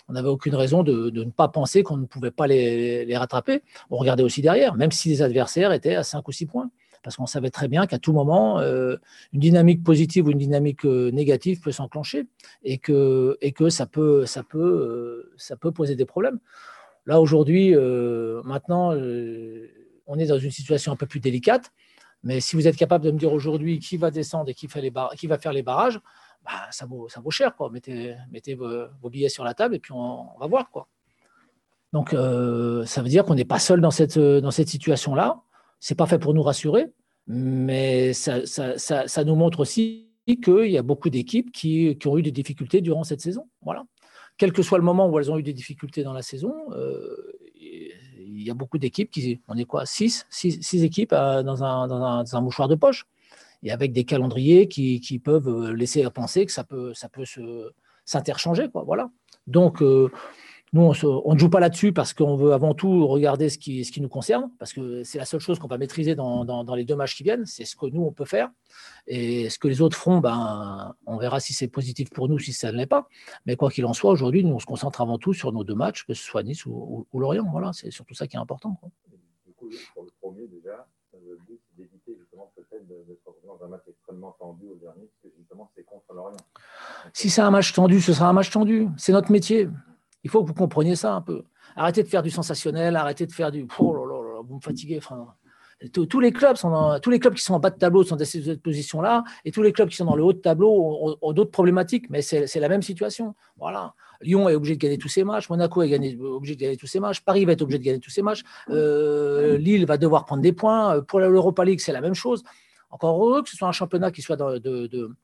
on 0.09 0.15
n'avait 0.15 0.29
aucune 0.29 0.55
raison 0.55 0.83
de, 0.83 1.11
ne 1.11 1.31
pas 1.31 1.49
penser 1.49 1.83
qu'on 1.83 1.99
ne 1.99 2.07
pouvait 2.07 2.31
pas 2.31 2.47
les, 2.47 3.17
rattraper. 3.17 3.63
On 3.91 3.97
regardait 3.97 4.23
aussi 4.23 4.41
derrière, 4.41 4.75
même 4.75 4.91
si 4.91 5.11
les 5.11 5.23
adversaires 5.23 5.73
étaient 5.73 5.95
à 5.95 6.03
5 6.03 6.27
ou 6.27 6.33
6 6.33 6.47
points. 6.47 6.71
Parce 7.03 7.17
qu'on 7.17 7.27
savait 7.27 7.51
très 7.51 7.69
bien 7.69 7.87
qu'à 7.87 7.99
tout 7.99 8.13
moment, 8.13 8.59
euh, 8.59 8.97
une 9.33 9.41
dynamique 9.41 9.85
positive 9.85 10.27
ou 10.27 10.31
une 10.31 10.39
dynamique 10.39 10.85
euh, 10.85 11.11
négative 11.13 11.61
peut 11.61 11.71
s'enclencher 11.71 12.27
et 12.65 12.79
que, 12.79 13.39
et 13.41 13.53
que 13.53 13.69
ça, 13.71 13.87
peut, 13.87 14.27
ça, 14.27 14.43
peut, 14.43 14.59
euh, 14.59 15.33
ça 15.37 15.57
peut 15.57 15.71
poser 15.71 15.95
des 15.95 16.07
problèmes. 16.07 16.41
Là, 17.07 17.21
aujourd'hui, 17.21 17.75
maintenant, 18.45 18.93
on 20.07 20.19
est 20.19 20.27
dans 20.27 20.39
une 20.39 20.51
situation 20.51 20.93
un 20.93 20.97
peu 20.97 21.07
plus 21.07 21.21
délicate. 21.21 21.73
Mais 22.23 22.41
si 22.41 22.57
vous 22.57 22.67
êtes 22.67 22.77
capable 22.77 23.05
de 23.05 23.11
me 23.11 23.19
dire 23.19 23.33
aujourd'hui 23.33 23.79
qui 23.79 23.97
va 23.97 24.11
descendre 24.11 24.51
et 24.51 24.55
qui, 24.55 24.67
va 24.67 25.39
faire 25.39 25.53
les 25.53 25.63
barrages, 25.63 26.01
bah, 26.45 26.67
ça, 26.71 26.87
vaut, 26.87 27.09
ça 27.09 27.21
vaut 27.21 27.31
cher. 27.31 27.55
Quoi. 27.55 27.71
Mettez, 27.71 28.17
mettez 28.31 28.55
vos, 28.55 28.89
billets 29.11 29.29
sur 29.29 29.45
la 29.45 29.55
table 29.55 29.77
et 29.77 29.79
puis 29.79 29.93
on, 29.93 30.37
va 30.39 30.47
voir. 30.47 30.71
Quoi. 30.71 30.89
Donc, 31.93 32.13
euh, 32.13 32.85
ça 32.85 33.03
veut 33.03 33.09
dire 33.09 33.25
qu'on 33.25 33.35
n'est 33.35 33.45
pas 33.45 33.59
seul 33.59 33.81
dans 33.81 33.91
cette, 33.91 34.19
dans 34.19 34.51
cette 34.51 34.69
situation-là. 34.69 35.41
Ce 35.81 35.93
n'est 35.93 35.97
pas 35.97 36.07
fait 36.07 36.19
pour 36.19 36.35
nous 36.35 36.43
rassurer, 36.43 36.93
mais 37.29 38.13
ça, 38.13 38.45
ça, 38.47 38.77
ça, 38.77 39.25
nous 39.25 39.37
montre 39.37 39.61
aussi 39.61 40.11
qu'il 40.27 40.71
y 40.71 40.77
a 40.77 40.83
beaucoup 40.83 41.09
d'équipes 41.09 41.53
qui, 41.53 41.97
qui, 41.97 42.09
ont 42.09 42.19
eu 42.19 42.23
des 42.23 42.33
difficultés 42.33 42.81
durant 42.81 43.05
cette 43.05 43.21
saison. 43.21 43.49
Voilà. 43.63 43.85
Quel 44.39 44.53
que 44.53 44.63
soit 44.63 44.79
le 44.79 44.85
moment 44.85 45.09
où 45.09 45.19
elles 45.19 45.31
ont 45.31 45.39
eu 45.39 45.43
des 45.43 45.53
difficultés 45.53 46.03
dans 46.03 46.13
la 46.13 46.23
saison, 46.23 46.55
euh, 46.73 47.17
il 48.39 48.47
y 48.47 48.51
a 48.51 48.55
beaucoup 48.55 48.79
d'équipes 48.79 49.11
qui. 49.11 49.41
On 49.49 49.57
est 49.57 49.65
quoi 49.65 49.85
Six, 49.85 50.27
six, 50.31 50.85
équipes 50.85 51.13
euh, 51.13 51.43
dans, 51.43 51.63
un, 51.65 52.41
mouchoir 52.41 52.69
de 52.69 52.75
poche 52.75 53.07
et 53.63 53.73
avec 53.73 53.93
des 53.93 54.05
calendriers 54.05 54.69
qui, 54.69 55.21
peuvent 55.23 55.49
euh, 55.49 55.73
laisser 55.73 56.09
penser 56.11 56.47
que 56.47 56.53
ça 56.53 56.65
peut, 56.65 56.95
ça 56.95 57.09
peut 57.09 57.25
s'interchanger. 58.05 58.69
Voilà. 58.73 59.11
Donc, 59.47 59.83
euh, 59.83 60.11
nous, 60.73 60.83
on, 60.83 61.35
ne 61.35 61.39
joue 61.39 61.49
pas 61.49 61.61
là-dessus 61.61 61.93
parce 61.93 62.13
qu'on 62.13 62.37
veut 62.37 62.53
avant 62.53 62.75
tout 62.75 63.07
regarder 63.07 63.49
ce 63.49 63.59
qui, 63.59 63.85
ce 63.85 63.93
qui 63.93 64.01
nous 64.01 64.09
concerne, 64.09 64.51
parce 64.59 64.73
que 64.73 65.03
c'est 65.03 65.19
la 65.19 65.25
seule 65.25 65.41
chose 65.41 65.59
qu'on 65.59 65.69
va 65.69 65.79
maîtriser 65.79 66.15
dans, 66.15 66.45
dans, 66.45 66.63
dans, 66.65 66.75
les 66.75 66.85
deux 66.85 66.97
matchs 66.97 67.17
qui 67.17 67.23
viennent, 67.23 67.47
c'est 67.47 67.65
ce 67.65 67.75
que 67.75 67.87
nous, 67.87 68.03
on 68.03 68.13
peut 68.13 68.27
faire. 68.27 68.51
Et 69.07 69.49
ce 69.49 69.59
que 69.59 69.69
les 69.69 69.81
autres 69.81 69.97
feront, 69.97 70.19
ben, 70.19 70.95
on 71.07 71.17
verra 71.17 71.41
si 71.41 71.55
c'est 71.55 71.69
positif 71.69 72.11
pour 72.11 72.29
nous, 72.29 72.39
si 72.39 72.53
ça 72.53 72.71
ne 72.71 72.77
l'est 72.77 72.87
pas. 72.87 73.09
Mais 73.47 73.57
quoi 73.57 73.71
qu'il 73.71 73.87
en 73.87 73.95
soit, 73.95 74.11
aujourd'hui, 74.11 74.45
nous, 74.45 74.55
on 74.55 74.59
se 74.59 74.67
concentre 74.67 75.01
avant 75.01 75.19
tout 75.19 75.33
sur 75.33 75.53
nos 75.53 75.65
deux 75.65 75.75
matchs, 75.75 76.05
que 76.05 76.13
ce 76.13 76.23
soit 76.23 76.43
Nice 76.43 76.67
ou, 76.67 77.07
ou, 77.11 77.19
Lorient. 77.19 77.49
Voilà, 77.51 77.73
c'est 77.73 77.91
surtout 77.91 78.15
ça 78.15 78.27
qui 78.27 78.37
est 78.37 78.41
important. 78.41 78.75
Quoi. 78.75 78.91
Du 79.47 79.53
coup, 79.55 79.71
pour 79.95 80.05
le 80.05 80.11
premier, 80.21 80.47
déjà, 80.49 80.87
le 81.15 81.37
but, 81.47 81.59
c'est 81.67 81.83
d'éviter 81.83 82.15
justement 82.19 82.53
peut-être 82.55 82.87
de, 82.87 82.95
de, 83.09 83.15
se 83.15 83.29
retrouver 83.29 83.59
dans 83.59 83.65
un 83.65 83.69
match 83.69 83.83
extrêmement 83.89 84.37
tendu 84.39 84.67
au 84.69 84.77
dernier, 84.77 85.07
parce 85.07 85.23
que 85.23 85.39
justement, 85.39 85.71
c'est 85.75 85.85
contre 85.85 86.13
l'Orient. 86.13 86.37
Si 87.15 87.31
c'est 87.31 87.41
un 87.41 87.51
match 87.51 87.73
tendu, 87.73 88.01
ce 88.03 88.13
sera 88.13 88.29
un 88.29 88.35
match 88.35 88.51
tendu. 88.51 88.89
C'est 88.99 89.13
notre 89.13 89.33
métier. 89.33 89.69
Il 90.25 90.31
faut 90.31 90.43
que 90.43 90.49
vous 90.49 90.55
compreniez 90.55 90.97
ça 90.97 91.15
un 91.15 91.21
peu. 91.21 91.45
Arrêtez 91.77 92.03
de 92.03 92.09
faire 92.09 92.23
du 92.23 92.31
sensationnel, 92.31 92.97
arrêtez 92.97 93.27
de 93.27 93.33
faire 93.33 93.51
du. 93.51 93.67
Oh 93.79 94.45
vous 94.47 94.57
me 94.57 94.61
fatiguez. 94.61 94.99
Enfin, 94.99 95.27
tous 95.93 96.21
les 96.21 96.33
clubs 96.33 96.57
sont 96.57 96.99
tous 97.01 97.11
les 97.11 97.21
clubs 97.21 97.35
qui 97.35 97.43
sont 97.43 97.55
en 97.55 97.61
bas 97.61 97.71
de 97.71 97.79
tableau 97.79 98.03
sont 98.03 98.17
dans 98.17 98.25
cette 98.25 98.63
position 98.63 99.01
là 99.01 99.23
et 99.45 99.53
tous 99.53 99.63
les 99.63 99.73
clubs 99.73 99.89
qui 99.89 99.97
sont 99.97 100.07
dans 100.07 100.17
le 100.17 100.25
haut 100.25 100.33
de 100.33 100.39
tableau 100.39 101.17
ont, 101.23 101.33
d'autres 101.33 101.53
problématiques 101.53 102.11
mais 102.11 102.21
c'est 102.21 102.57
la 102.57 102.69
même 102.69 102.83
situation 102.83 103.35
voilà 103.57 103.95
Lyon 104.21 104.49
est 104.49 104.57
obligé 104.57 104.75
de 104.75 104.81
gagner 104.81 104.99
tous 104.99 105.09
ses 105.09 105.23
matchs 105.23 105.49
Monaco 105.49 105.81
est 105.83 105.89
gagné, 105.89 106.19
obligé 106.19 106.57
de 106.57 106.61
gagner 106.61 106.77
tous 106.77 106.89
ses 106.89 106.99
matchs 106.99 107.21
Paris 107.21 107.45
va 107.45 107.53
être 107.53 107.63
obligé 107.63 107.79
de 107.79 107.85
gagner 107.85 108.01
tous 108.01 108.11
ses 108.11 108.23
matchs 108.23 108.43
euh, 108.71 109.57
Lille 109.57 109.87
va 109.87 109.99
devoir 109.99 110.25
prendre 110.25 110.43
des 110.43 110.53
points 110.53 111.01
pour 111.03 111.21
l'Europa 111.21 111.65
League 111.65 111.81
c'est 111.81 111.93
la 111.93 112.01
même 112.01 112.15
chose 112.15 112.43
encore 112.91 113.25
heureux 113.25 113.43
que 113.45 113.49
ce 113.49 113.57
soit 113.57 113.69
un 113.69 113.73
championnat 113.73 114.11
qui 114.11 114.21
soit 114.21 114.37
de, 114.37 114.59
de, 114.59 114.89
de, 114.89 115.17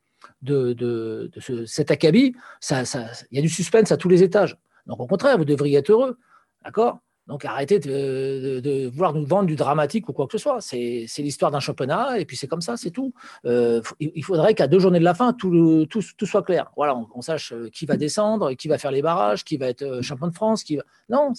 de, 0.42 0.72
de 0.72 1.40
ce, 1.40 1.66
cet 1.66 1.90
acabit 1.90 2.36
il 2.70 3.36
y 3.36 3.38
a 3.38 3.42
du 3.42 3.48
suspense 3.48 3.90
à 3.90 3.96
tous 3.96 4.08
les 4.08 4.22
étages 4.22 4.56
donc 4.86 5.00
au 5.00 5.06
contraire 5.06 5.38
vous 5.38 5.44
devriez 5.44 5.78
être 5.78 5.90
heureux 5.90 6.18
d'accord? 6.64 6.98
Donc 7.26 7.46
arrêtez 7.46 7.78
de, 7.78 8.88
vouloir 8.88 9.14
nous 9.14 9.24
vendre 9.24 9.46
du 9.46 9.56
dramatique 9.56 10.08
ou 10.08 10.12
quoi 10.12 10.26
que 10.26 10.32
ce 10.32 10.38
soit. 10.38 10.60
C'est 10.60 11.06
l'histoire 11.18 11.50
d'un 11.50 11.60
championnat 11.60 12.18
et 12.18 12.26
puis 12.26 12.36
c'est 12.36 12.46
comme 12.46 12.60
ça, 12.60 12.76
c'est 12.76 12.90
tout. 12.90 13.14
Euh, 13.46 13.80
il 13.98 14.22
faudrait 14.22 14.54
qu'à 14.54 14.66
deux 14.66 14.78
journées 14.78 14.98
de 14.98 15.04
la 15.04 15.14
fin, 15.14 15.32
tout, 15.32 15.86
tout, 15.88 16.02
tout 16.16 16.26
soit 16.26 16.42
clair. 16.42 16.70
Voilà, 16.76 16.94
on, 17.14 17.22
sache 17.22 17.52
euh, 17.54 17.70
qui 17.72 17.86
va 17.86 17.96
descendre, 17.96 18.52
qui 18.52 18.68
va 18.68 18.76
faire 18.76 18.90
les 18.90 19.00
barrages, 19.00 19.42
qui 19.42 19.56
va 19.56 19.68
être 19.68 19.82
euh, 19.82 20.02
champion 20.02 20.26
de 20.26 20.34
France. 20.34 20.64
Qui. 20.64 20.78
Non, 21.08 21.32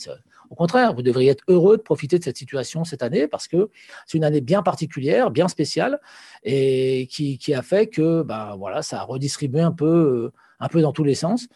Au 0.49 0.55
contraire, 0.55 0.95
vous 0.95 1.03
devriez 1.03 1.31
être 1.31 1.43
heureux 1.47 1.77
de 1.77 1.83
profiter 1.83 2.17
de 2.17 2.23
cette 2.23 2.37
situation 2.37 2.83
cette 2.83 3.03
année 3.03 3.27
parce 3.27 3.47
que 3.47 3.69
c'est 4.07 4.17
une 4.17 4.23
année 4.23 4.41
bien 4.41 4.63
particulière, 4.63 5.29
bien 5.29 5.47
spéciale 5.47 5.99
et 6.43 7.07
qui, 7.11 7.53
a 7.53 7.61
fait 7.61 7.87
que 7.87 8.23
bah, 8.23 8.55
voilà, 8.57 8.81
ça 8.81 9.01
a 9.01 9.03
redistribué 9.03 9.61
un 9.61 9.71
peu, 9.71 10.31
un 10.59 10.67
peu 10.67 10.81
dans 10.81 10.93
tous 10.93 11.03
les 11.03 11.15
sens. 11.15 11.47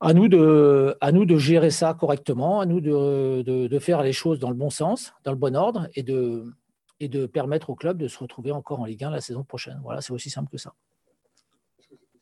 À 0.00 0.12
nous, 0.12 0.28
de, 0.28 0.96
à 1.00 1.12
nous 1.12 1.24
de 1.24 1.36
gérer 1.36 1.70
ça 1.70 1.94
correctement, 1.94 2.60
à 2.60 2.66
nous 2.66 2.80
de, 2.80 3.42
de, 3.42 3.78
faire 3.78 4.02
les 4.02 4.12
choses 4.12 4.38
dans 4.38 4.50
le 4.50 4.56
bon 4.56 4.68
sens, 4.68 5.14
dans 5.24 5.30
le 5.30 5.38
bon 5.38 5.56
ordre 5.56 5.88
et 5.94 6.02
de, 6.02 6.52
et 7.00 7.08
de 7.08 7.26
permettre 7.26 7.70
au 7.70 7.74
club 7.74 7.98
de 7.98 8.08
se 8.08 8.18
retrouver 8.18 8.50
encore 8.50 8.80
en 8.80 8.84
Ligue 8.84 9.04
1 9.04 9.10
la 9.10 9.20
saison 9.20 9.44
prochaine. 9.44 9.80
Voilà, 9.82 10.00
c'est 10.00 10.12
aussi 10.12 10.30
simple 10.30 10.50
que 10.50 10.58
ça. 10.58 10.74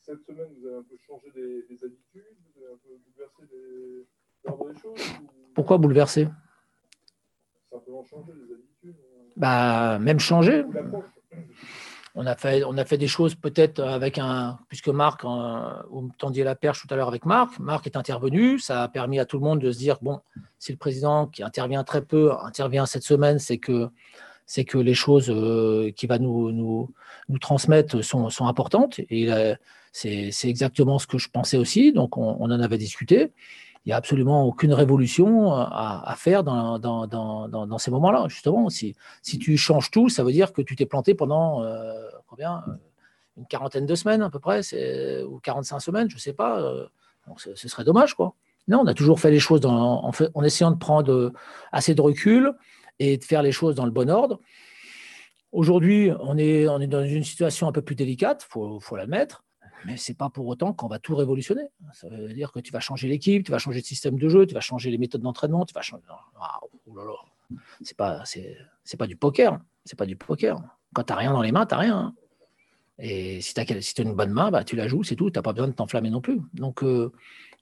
Cette 0.00 0.22
semaine, 0.24 0.48
vous 0.60 0.66
avez 0.66 0.76
un 0.76 0.82
peu 0.82 0.96
changé 0.98 1.30
des, 1.34 1.84
habitudes, 1.84 2.36
vous 2.54 2.62
avez 2.62 2.72
un 2.72 2.76
peu 2.76 2.98
bouleversé 3.06 3.42
des, 3.50 4.74
des 4.74 4.80
choses 4.80 5.14
Pourquoi 5.54 5.78
bouleverser 5.78 6.28
Simplement 7.70 8.04
changer 8.04 8.32
des 8.32 8.52
habitudes 8.52 8.96
euh, 9.00 9.30
bah, 9.36 9.98
Même 10.00 10.20
changer. 10.20 10.64
On 12.14 12.26
a, 12.26 12.36
fait, 12.36 12.62
on 12.64 12.76
a 12.76 12.84
fait 12.84 12.98
des 12.98 13.08
choses 13.08 13.34
peut-être 13.34 13.80
avec 13.80 14.18
un. 14.18 14.58
Puisque 14.68 14.88
Marc, 14.88 15.24
vous 15.24 16.02
me 16.02 16.10
tendiez 16.18 16.44
la 16.44 16.54
perche 16.54 16.82
tout 16.82 16.92
à 16.92 16.96
l'heure 16.96 17.08
avec 17.08 17.24
Marc, 17.24 17.58
Marc 17.58 17.86
est 17.86 17.96
intervenu. 17.96 18.58
Ça 18.58 18.82
a 18.82 18.88
permis 18.88 19.18
à 19.18 19.24
tout 19.24 19.38
le 19.38 19.44
monde 19.44 19.60
de 19.60 19.72
se 19.72 19.78
dire 19.78 19.96
bon, 20.02 20.20
si 20.58 20.72
le 20.72 20.78
président 20.78 21.26
qui 21.26 21.42
intervient 21.42 21.84
très 21.84 22.02
peu 22.02 22.32
intervient 22.42 22.84
cette 22.84 23.04
semaine, 23.04 23.38
c'est 23.38 23.58
que 23.58 23.88
c'est 24.44 24.64
que 24.64 24.76
les 24.76 24.94
choses 24.94 25.30
euh, 25.30 25.90
qu'il 25.92 26.08
va 26.10 26.18
nous, 26.18 26.52
nous, 26.52 27.38
transmettre 27.40 28.04
sont, 28.04 28.28
sont, 28.28 28.46
importantes. 28.46 29.00
Et 29.08 29.30
c'est 29.92 30.30
exactement 30.44 30.98
ce 30.98 31.06
que 31.06 31.16
je 31.16 31.30
pensais 31.30 31.56
aussi. 31.56 31.92
Donc, 31.92 32.18
on, 32.18 32.40
en 32.40 32.50
avait 32.50 32.78
discuté. 32.78 33.32
Il 33.84 33.88
n'y 33.88 33.92
a 33.92 33.96
absolument 33.96 34.44
aucune 34.44 34.72
révolution 34.72 35.52
à, 35.52 36.14
faire 36.16 36.44
dans, 36.44 37.78
ces 37.78 37.90
moments-là, 37.90 38.26
justement. 38.28 38.68
Si, 38.68 38.94
tu 39.40 39.56
changes 39.56 39.90
tout, 39.90 40.08
ça 40.08 40.22
veut 40.22 40.32
dire 40.32 40.52
que 40.52 40.62
tu 40.62 40.76
t'es 40.76 40.86
planté 40.86 41.14
pendant 41.14 41.62
euh, 41.62 42.08
combien 42.28 42.62
euh, 42.68 42.72
Une 43.36 43.46
quarantaine 43.46 43.86
de 43.86 43.94
semaines 43.94 44.22
à 44.22 44.30
peu 44.30 44.38
près, 44.38 44.60
ou 45.24 45.40
45 45.40 45.80
semaines, 45.80 46.10
je 46.10 46.16
ne 46.16 46.20
sais 46.20 46.32
pas. 46.32 46.62
Donc, 47.26 47.40
ce 47.40 47.68
serait 47.68 47.84
dommage, 47.84 48.14
quoi. 48.14 48.34
Non, 48.68 48.80
on 48.80 48.86
a 48.86 48.94
toujours 48.94 49.18
fait 49.18 49.32
les 49.32 49.40
choses 49.40 49.66
en, 49.66 50.12
essayant 50.44 50.70
de 50.70 50.78
prendre 50.78 51.32
assez 51.72 51.94
de 51.96 52.00
recul, 52.00 52.54
et 52.98 53.16
de 53.16 53.24
faire 53.24 53.42
les 53.42 53.52
choses 53.52 53.74
dans 53.74 53.84
le 53.84 53.90
bon 53.90 54.08
ordre. 54.08 54.38
Aujourd'hui, 55.50 56.10
on 56.20 56.38
est, 56.38 56.66
dans 56.86 57.04
une 57.04 57.24
situation 57.24 57.68
un 57.68 57.72
peu 57.72 57.82
plus 57.82 57.94
délicate, 57.94 58.46
il 58.48 58.78
faut 58.80 58.96
l'admettre, 58.96 59.44
mais 59.84 59.96
ce 59.96 60.10
n'est 60.10 60.16
pas 60.16 60.30
pour 60.30 60.46
autant 60.46 60.72
qu'on 60.72 60.88
va 60.88 60.98
tout 60.98 61.14
révolutionner. 61.14 61.68
Ça 61.92 62.08
veut 62.08 62.32
dire 62.32 62.52
que 62.52 62.60
tu 62.60 62.72
vas 62.72 62.80
changer 62.80 63.08
l'équipe, 63.08 63.44
tu 63.44 63.52
vas 63.52 63.58
changer 63.58 63.80
le 63.80 63.84
système 63.84 64.18
de 64.18 64.28
jeu, 64.28 64.46
tu 64.46 64.54
vas 64.54 64.60
changer 64.60 64.90
les 64.90 64.98
méthodes 64.98 65.22
d'entraînement, 65.22 65.64
tu 65.64 65.74
vas 65.74 65.82
changer. 65.82 66.04
Ah, 66.40 66.60
oh. 66.62 67.16
C'est 67.82 67.96
pas, 67.96 68.22
c'est, 68.24 68.96
pas 68.98 69.06
du 69.06 69.16
poker. 69.16 69.60
C'est 69.84 69.98
pas 69.98 70.06
du 70.06 70.16
poker. 70.16 70.60
Quand 70.94 71.04
tu 71.04 71.12
n'as 71.12 71.18
rien 71.18 71.32
dans 71.32 71.42
les 71.42 71.52
mains, 71.52 71.66
tu 71.66 71.74
n'as 71.74 71.80
rien. 71.80 72.14
Et 72.98 73.40
si 73.40 73.54
tu 73.54 73.60
as, 73.60 73.80
si 73.80 73.94
as, 74.00 74.04
une 74.04 74.14
bonne 74.14 74.30
main, 74.30 74.50
bah, 74.50 74.64
tu 74.64 74.76
la 74.76 74.88
joues, 74.88 75.02
c'est 75.02 75.16
tout. 75.16 75.30
Tu 75.30 75.38
n'as 75.38 75.42
pas 75.42 75.52
besoin 75.52 75.68
de 75.68 75.72
t'enflammer 75.72 76.10
non 76.10 76.20
plus. 76.20 76.40
Donc, 76.54 76.82
euh, 76.82 77.12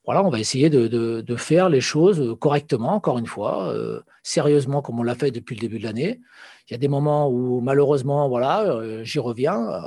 voilà, 0.07 0.25
on 0.25 0.31
va 0.31 0.41
essayer 0.41 0.71
de, 0.71 1.37
faire 1.37 1.69
les 1.69 1.81
choses 1.81 2.37
correctement, 2.41 2.95
encore 2.95 3.19
une 3.19 3.27
fois, 3.27 3.73
euh, 3.73 4.01
sérieusement, 4.23 4.83
comme 4.83 4.99
on 4.99 5.03
l'a 5.03 5.15
fait 5.15 5.31
depuis 5.31 5.55
le 5.55 5.61
début 5.61 5.79
de 5.79 5.85
l'année. 5.85 6.21
Il 6.69 6.73
y 6.73 6.75
a 6.75 6.79
des 6.79 6.89
moments 6.89 7.29
où, 7.29 7.61
malheureusement, 7.61 8.29
voilà, 8.29 8.63
euh, 8.63 9.05
j'y 9.05 9.19
reviens, 9.19 9.61
euh, 9.61 9.81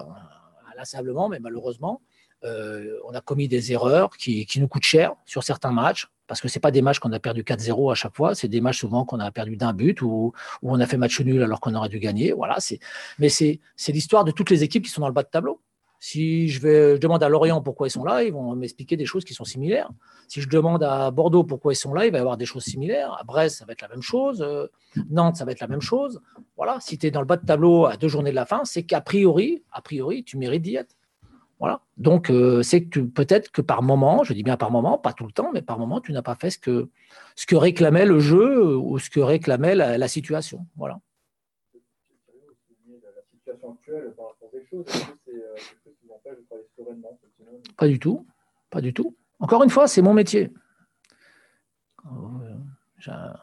inlassablement, 0.71 1.29
mais 1.29 1.39
malheureusement, 1.39 2.01
on 2.43 3.13
a 3.13 3.21
commis 3.21 3.47
des 3.47 3.71
erreurs 3.71 4.11
qui, 4.17 4.47
nous 4.57 4.67
coûtent 4.67 4.83
cher 4.83 5.13
sur 5.25 5.43
certains 5.43 5.71
matchs, 5.71 6.07
parce 6.27 6.41
que 6.41 6.47
ce 6.47 6.59
pas 6.59 6.71
des 6.71 6.81
matchs 6.81 6.99
qu'on 6.99 7.11
a 7.11 7.19
perdu 7.19 7.43
4-0 7.43 7.91
à 7.91 7.95
chaque 7.95 8.15
fois, 8.15 8.35
c'est 8.35 8.47
des 8.47 8.61
matchs 8.61 8.79
souvent 8.79 9.05
qu'on 9.05 9.19
a 9.19 9.31
perdu 9.31 9.55
d'un 9.55 9.73
but 9.73 10.01
ou, 10.01 10.33
on 10.61 10.79
a 10.79 10.85
fait 10.85 10.97
match 10.97 11.19
nul 11.21 11.43
alors 11.43 11.59
qu'on 11.59 11.75
aurait 11.75 11.89
dû 11.89 11.99
gagner. 11.99 12.31
Voilà, 12.31 12.57
mais 13.19 13.29
c'est 13.29 13.59
l'histoire 13.89 14.23
de 14.23 14.31
toutes 14.31 14.49
les 14.49 14.63
équipes 14.63 14.85
qui 14.85 14.89
sont 14.91 15.01
dans 15.01 15.07
le 15.07 15.13
bas 15.13 15.23
de 15.23 15.29
tableau. 15.29 15.61
Si 16.05 16.49
je, 16.49 16.59
vais, 16.59 16.99
demande 16.99 17.23
à 17.23 17.29
Lorient 17.29 17.61
pourquoi 17.61 17.87
ils 17.87 17.91
sont 17.91 18.03
là, 18.03 18.23
ils 18.23 18.33
vont 18.33 18.57
m'expliquer 18.57 18.97
des 18.97 19.05
choses 19.05 19.23
qui 19.23 19.33
sont 19.33 19.45
similaires. 19.45 19.89
Si 20.27 20.41
je 20.41 20.49
demande 20.49 20.83
à 20.83 21.11
Bordeaux 21.11 21.45
pourquoi 21.45 21.71
ils 21.71 21.77
sont 21.77 21.93
là, 21.93 22.05
il 22.05 22.11
va 22.11 22.17
y 22.17 22.19
avoir 22.19 22.35
des 22.35 22.45
choses 22.45 22.65
similaires. 22.65 23.15
À 23.17 23.23
Brest, 23.23 23.59
ça 23.59 23.65
va 23.65 23.71
être 23.71 23.81
la 23.81 23.87
même 23.87 24.01
chose. 24.01 24.41
Euh, 24.41 24.67
Nantes, 25.09 25.37
ça 25.37 25.45
va 25.45 25.53
être 25.53 25.61
la 25.61 25.69
même 25.69 25.79
chose. 25.79 26.19
Voilà, 26.57 26.77
si 26.81 26.97
tu 26.97 27.07
es 27.07 27.11
dans 27.11 27.21
le 27.21 27.25
bas 27.25 27.37
de 27.37 27.45
tableau 27.45 27.85
à 27.85 27.95
deux 27.95 28.09
journées 28.09 28.31
de 28.31 28.35
la 28.35 28.45
fin, 28.45 28.65
c'est 28.65 28.83
qu'a 28.83 28.99
priori, 28.99 29.63
a 29.71 29.81
priori, 29.81 30.25
tu 30.25 30.35
mérites 30.37 30.63
d'y 30.63 30.75
être. 30.75 30.93
Voilà. 31.59 31.81
Donc, 31.97 32.29
euh, 32.29 32.61
c'est 32.63 32.85
que 32.85 32.99
peut-être 32.99 33.51
que 33.51 33.61
par 33.61 33.83
moment, 33.83 34.23
je 34.23 34.33
dis 34.33 34.43
bien 34.43 34.57
par 34.57 34.71
moment, 34.71 34.97
pas 34.97 35.13
tout 35.13 35.25
le 35.25 35.31
temps, 35.31 35.51
mais 35.53 35.61
par 35.61 35.79
moment, 35.79 36.01
tu 36.01 36.11
n'as 36.11 36.21
pas 36.21 36.35
fait 36.35 36.49
ce 36.49 36.57
que, 36.57 36.89
ce 37.35 37.45
que 37.45 37.55
réclamait 37.55 38.05
le 38.05 38.19
jeu 38.19 38.75
ou 38.75 38.99
ce 38.99 39.09
que 39.09 39.19
réclamait 39.19 39.75
la, 39.75 40.07
situation. 40.07 40.65
Voilà. 40.75 40.99
Pas 47.77 47.87
du 47.87 47.99
tout. 47.99 48.25
Pas 48.69 48.81
du 48.81 48.93
tout. 48.93 49.15
Encore 49.39 49.63
une 49.63 49.69
fois, 49.69 49.87
c'est 49.87 50.01
mon 50.01 50.13
métier. 50.13 50.51
Euh, 52.05 53.33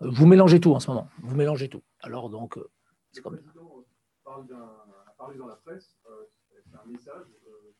vous 0.00 0.26
mélangez 0.26 0.60
tout 0.60 0.72
en 0.72 0.80
ce 0.80 0.90
moment. 0.90 1.08
Vous 1.22 1.34
mélangez 1.34 1.68
tout. 1.68 1.82
Alors 2.00 2.28
donc, 2.28 2.58
euh, 2.58 2.68
c'est 3.12 3.22
comme 3.22 3.40
parle 4.24 4.46
parlé 5.26 5.38
dans 5.38 5.46
la 5.46 5.56
presse, 5.56 5.96
euh, 6.08 6.24
c'est 6.50 6.76
un 6.76 6.90
message 6.90 7.26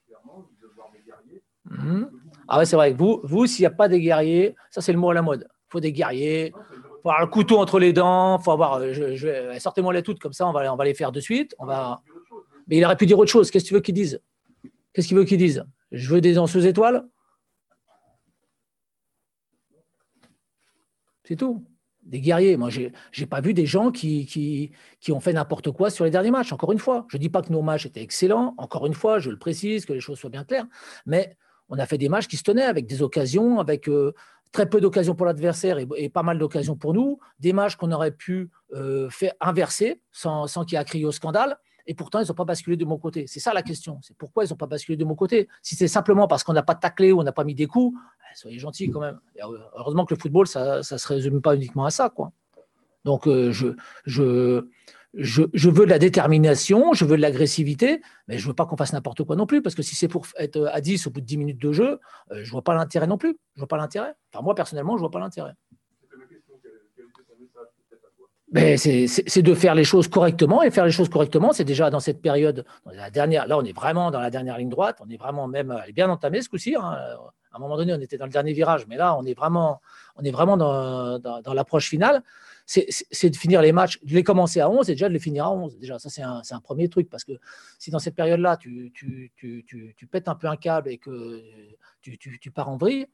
clairement 0.07 0.49
de 0.61 0.67
voir 0.75 0.91
des 0.93 1.01
guerriers. 1.01 1.43
Mhm. 1.65 2.11
Ah 2.49 2.59
ouais, 2.59 2.67
c'est 2.67 2.77
vrai. 2.77 2.93
Vous, 2.93 3.21
vous 3.25 3.47
s'il 3.47 3.63
n'y 3.63 3.67
a 3.67 3.71
pas 3.71 3.89
des 3.89 4.01
guerriers, 4.01 4.55
ça 4.71 4.81
c'est 4.81 4.93
le 4.93 4.99
mot 4.99 5.11
à 5.11 5.15
la 5.15 5.23
mode. 5.23 5.47
Il 5.51 5.71
faut 5.71 5.81
des 5.81 5.93
guerriers. 5.93 6.47
Il 6.47 6.53
faut 7.03 7.11
avoir 7.11 7.21
le 7.21 7.27
couteau 7.29 7.59
entre 7.59 7.79
les 7.79 7.93
dents. 7.93 8.39
Faut 8.39 8.53
avoir. 8.53 8.81
sortez-moi 9.61 9.93
les 9.93 10.03
toutes 10.03 10.19
comme 10.19 10.33
ça. 10.33 10.47
On 10.47 10.53
va, 10.53 10.73
on 10.73 10.77
va 10.77 10.85
les 10.85 10.95
faire 10.95 11.13
de 11.13 11.21
suite. 11.21 11.55
On 11.59 11.67
va. 11.67 12.03
Mais 12.67 12.79
il 12.79 12.85
aurait 12.85 12.97
pu 12.97 13.07
dire 13.07 13.19
autre 13.19 13.31
chose. 13.31 13.51
Qu'est-ce 13.51 13.65
que 13.65 13.69
tu 13.69 13.75
veux 13.75 13.81
qu'il 13.81 13.95
dise 13.95 14.21
Qu'est-ce 14.93 15.09
qu'il 15.09 15.17
veut 15.17 15.25
qu'ils 15.25 15.39
disent? 15.39 15.65
Je 15.93 16.13
veux 16.13 16.21
des 16.21 16.35
danseuses 16.35 16.67
étoiles? 16.67 17.07
C'est 21.25 21.37
tout. 21.37 21.65
Des 22.07 22.21
guerriers. 22.21 22.57
Moi, 22.57 22.71
je 22.71 22.83
n'ai 23.19 23.27
pas 23.27 23.41
vu 23.41 23.53
des 23.53 23.67
gens 23.67 23.91
qui, 23.91 24.71
ont 25.11 25.21
fait 25.21 25.33
n'importe 25.33 25.71
quoi 25.73 25.91
sur 25.91 26.05
les 26.05 26.11
derniers 26.11 26.31
matchs. 26.31 26.53
Encore 26.53 26.73
une 26.73 26.79
fois, 26.79 27.05
je 27.09 27.17
ne 27.17 27.21
dis 27.21 27.29
pas 27.29 27.43
que 27.43 27.53
nos 27.53 27.63
matchs 27.63 27.87
étaient 27.87 28.03
excellents. 28.03 28.55
Encore 28.59 28.87
une 28.87 28.95
fois, 28.95 29.19
je 29.19 29.31
le 29.31 29.39
précise, 29.39 29.85
que 29.85 29.93
les 29.93 30.01
choses 30.01 30.19
soient 30.19 30.31
bien 30.31 30.45
claires. 30.45 30.67
Mais 31.05 31.37
on 31.69 31.79
a 31.79 31.87
fait 31.87 31.99
des 31.99 32.09
matchs 32.09 32.29
qui 32.29 32.37
se 32.37 32.45
tenaient 32.45 32.63
avec 32.63 32.87
des 32.87 33.03
occasions, 33.03 33.59
avec 33.59 33.89
euh, 33.89 34.13
très 34.53 34.69
peu 34.69 34.81
d'occasions 34.81 35.17
pour 35.17 35.27
l'adversaire 35.27 35.79
et, 35.79 36.09
pas 36.09 36.23
mal 36.23 36.39
d'occasions 36.39 36.77
pour 36.77 36.95
nous. 36.95 37.19
Des 37.41 37.53
matchs 37.53 37.75
qu'on 37.77 37.91
aurait 37.91 38.13
pu 38.13 38.51
euh, 38.73 39.11
faire 39.11 39.33
inverser 39.41 40.01
sans, 40.13 40.47
sans 40.47 40.65
qu'il 40.65 40.75
y 40.75 40.77
ait 40.77 40.81
à 40.81 40.85
crier 40.85 41.07
au 41.07 41.13
scandale 41.13 41.59
et 41.87 41.95
pourtant 41.95 42.21
ils 42.21 42.29
n'ont 42.29 42.35
pas 42.35 42.45
basculé 42.45 42.77
de 42.77 42.85
mon 42.85 42.99
côté. 42.99 43.27
C'est 43.27 43.41
ça 43.41 43.53
la 43.53 43.63
question. 43.63 43.99
C'est 44.03 44.17
pourquoi 44.17 44.45
ils 44.45 44.51
n'ont 44.51 44.57
pas 44.57 44.67
basculé 44.67 44.97
de 44.97 45.05
mon 45.05 45.15
côté. 45.15 45.49
Si 45.63 45.77
c'est 45.77 45.89
simplement 45.89 46.29
parce 46.29 46.45
qu'on 46.45 46.53
n'a 46.53 46.63
pas 46.63 46.75
taclé 46.75 47.13
ou 47.13 47.21
on 47.21 47.23
n'a 47.23 47.33
pas 47.33 47.45
mis 47.45 47.55
des 47.55 47.67
coups, 47.67 47.97
eh, 47.97 48.37
soyez 48.37 48.59
gentils 48.59 48.91
quand 48.91 49.01
même. 49.01 49.19
heureusement 49.77 50.05
que 50.05 50.15
le 50.15 50.21
football, 50.21 50.47
ça 50.47 50.79
ne 50.79 50.83
se 50.83 51.09
résume 51.09 51.41
pas 51.41 51.55
uniquement 51.55 51.85
à 51.85 51.91
ça. 51.91 52.11
Quoi. 52.11 52.33
Donc 53.05 53.29
euh, 53.29 53.53
je, 53.53 53.69
je, 54.05 54.67
je, 55.15 55.71
veux 55.71 55.85
de 55.87 55.91
la 55.91 55.99
détermination, 55.99 56.93
je 56.93 57.05
veux 57.05 57.17
de 57.17 57.23
l'agressivité, 57.23 58.03
mais 58.27 58.39
je 58.39 58.45
ne 58.45 58.49
veux 58.49 58.55
pas 58.55 58.67
qu'on 58.67 58.77
fasse 58.77 58.93
n'importe 58.93 59.23
quoi 59.25 59.37
non 59.37 59.47
plus, 59.47 59.63
parce 59.63 59.75
que 59.75 59.83
si 59.83 59.95
c'est 59.95 60.09
pour 60.09 60.27
être 60.37 60.69
à 60.73 60.81
10 60.81 61.07
au 61.07 61.11
bout 61.11 61.21
de 61.21 61.27
10 61.27 61.37
minutes 61.39 61.63
de 61.63 61.73
jeu, 61.73 62.01
je 62.31 62.41
ne 62.41 62.51
vois 62.51 62.63
pas 62.63 62.75
l'intérêt 62.75 63.07
non 63.07 63.17
plus. 63.17 63.39
Je 63.55 63.61
vois 63.61 63.69
pas 63.69 63.77
l'intérêt. 63.77 64.15
Enfin, 64.33 64.43
moi, 64.43 64.55
personnellement, 64.55 64.95
je 64.95 64.99
ne 64.99 65.01
vois 65.03 65.11
pas 65.11 65.21
l'intérêt 65.21 65.55
c'est 68.77 69.43
de 69.43 69.55
faire 69.55 69.75
les 69.75 69.85
choses 69.85 70.09
correctement. 70.09 70.63
Et 70.63 70.71
faire 70.71 70.85
les 70.85 70.93
choses 70.93 71.09
correctement, 71.09 71.53
c'est 71.53 71.65
déjà 71.65 71.91
dans 71.91 72.01
cette 72.01 72.21
période, 72.21 72.65
la 72.93 73.11
dernière, 73.11 73.47
là, 73.47 73.59
on 73.59 73.65
est 73.65 73.77
vraiment 73.77 74.11
dans 74.11 74.21
la 74.21 74.31
dernière 74.31 74.59
ligne 74.59 74.69
droite. 74.69 74.99
On 75.01 75.11
est 75.11 75.17
vraiment 75.17 75.47
même 75.49 75.75
bien 75.95 76.09
entamé 76.11 76.43
ce 76.43 76.49
coup-ci. 76.49 76.75
Hein. 76.77 76.97
À 77.57 77.59
un 77.59 77.59
moment 77.59 77.79
donné, 77.79 77.95
on 77.95 78.01
était 78.01 78.19
dans 78.19 78.27
le 78.27 78.31
dernier 78.31 78.53
virage, 78.53 78.87
mais 78.87 78.97
là, 78.97 79.17
on 79.17 79.25
est 79.25 79.33
vraiment, 79.33 79.81
on 80.17 80.23
est 80.23 80.31
vraiment 80.31 80.59
dans, 80.59 81.19
dans, 81.19 81.55
l'approche 81.55 81.89
finale. 81.89 82.23
C'est 82.67 83.31
de 83.31 83.37
finir 83.37 83.63
les 83.63 83.73
matchs, 83.73 83.99
de 84.03 84.13
les 84.13 84.25
commencer 84.25 84.61
à 84.61 84.69
11 84.69 84.91
et 84.91 84.93
déjà 84.93 85.09
de 85.09 85.15
les 85.15 85.21
finir 85.21 85.47
à 85.47 85.53
11. 85.53 85.79
Déjà, 85.79 85.99
ça, 85.99 86.11
c'est 86.11 86.23
un, 86.23 86.61
premier 86.61 86.89
truc 86.89 87.09
parce 87.09 87.25
que 87.25 87.33
si 87.79 87.91
dans 87.91 87.99
cette 87.99 88.15
période-là, 88.15 88.59
tu, 88.59 88.93
tu, 88.95 90.07
pètes 90.11 90.29
un 90.29 90.35
peu 90.35 90.49
un 90.49 90.57
câble 90.57 90.91
et 90.91 90.99
que 90.99 91.43
tu, 92.03 92.51
pars 92.51 92.69
en 92.69 92.77
vrille, 92.77 93.07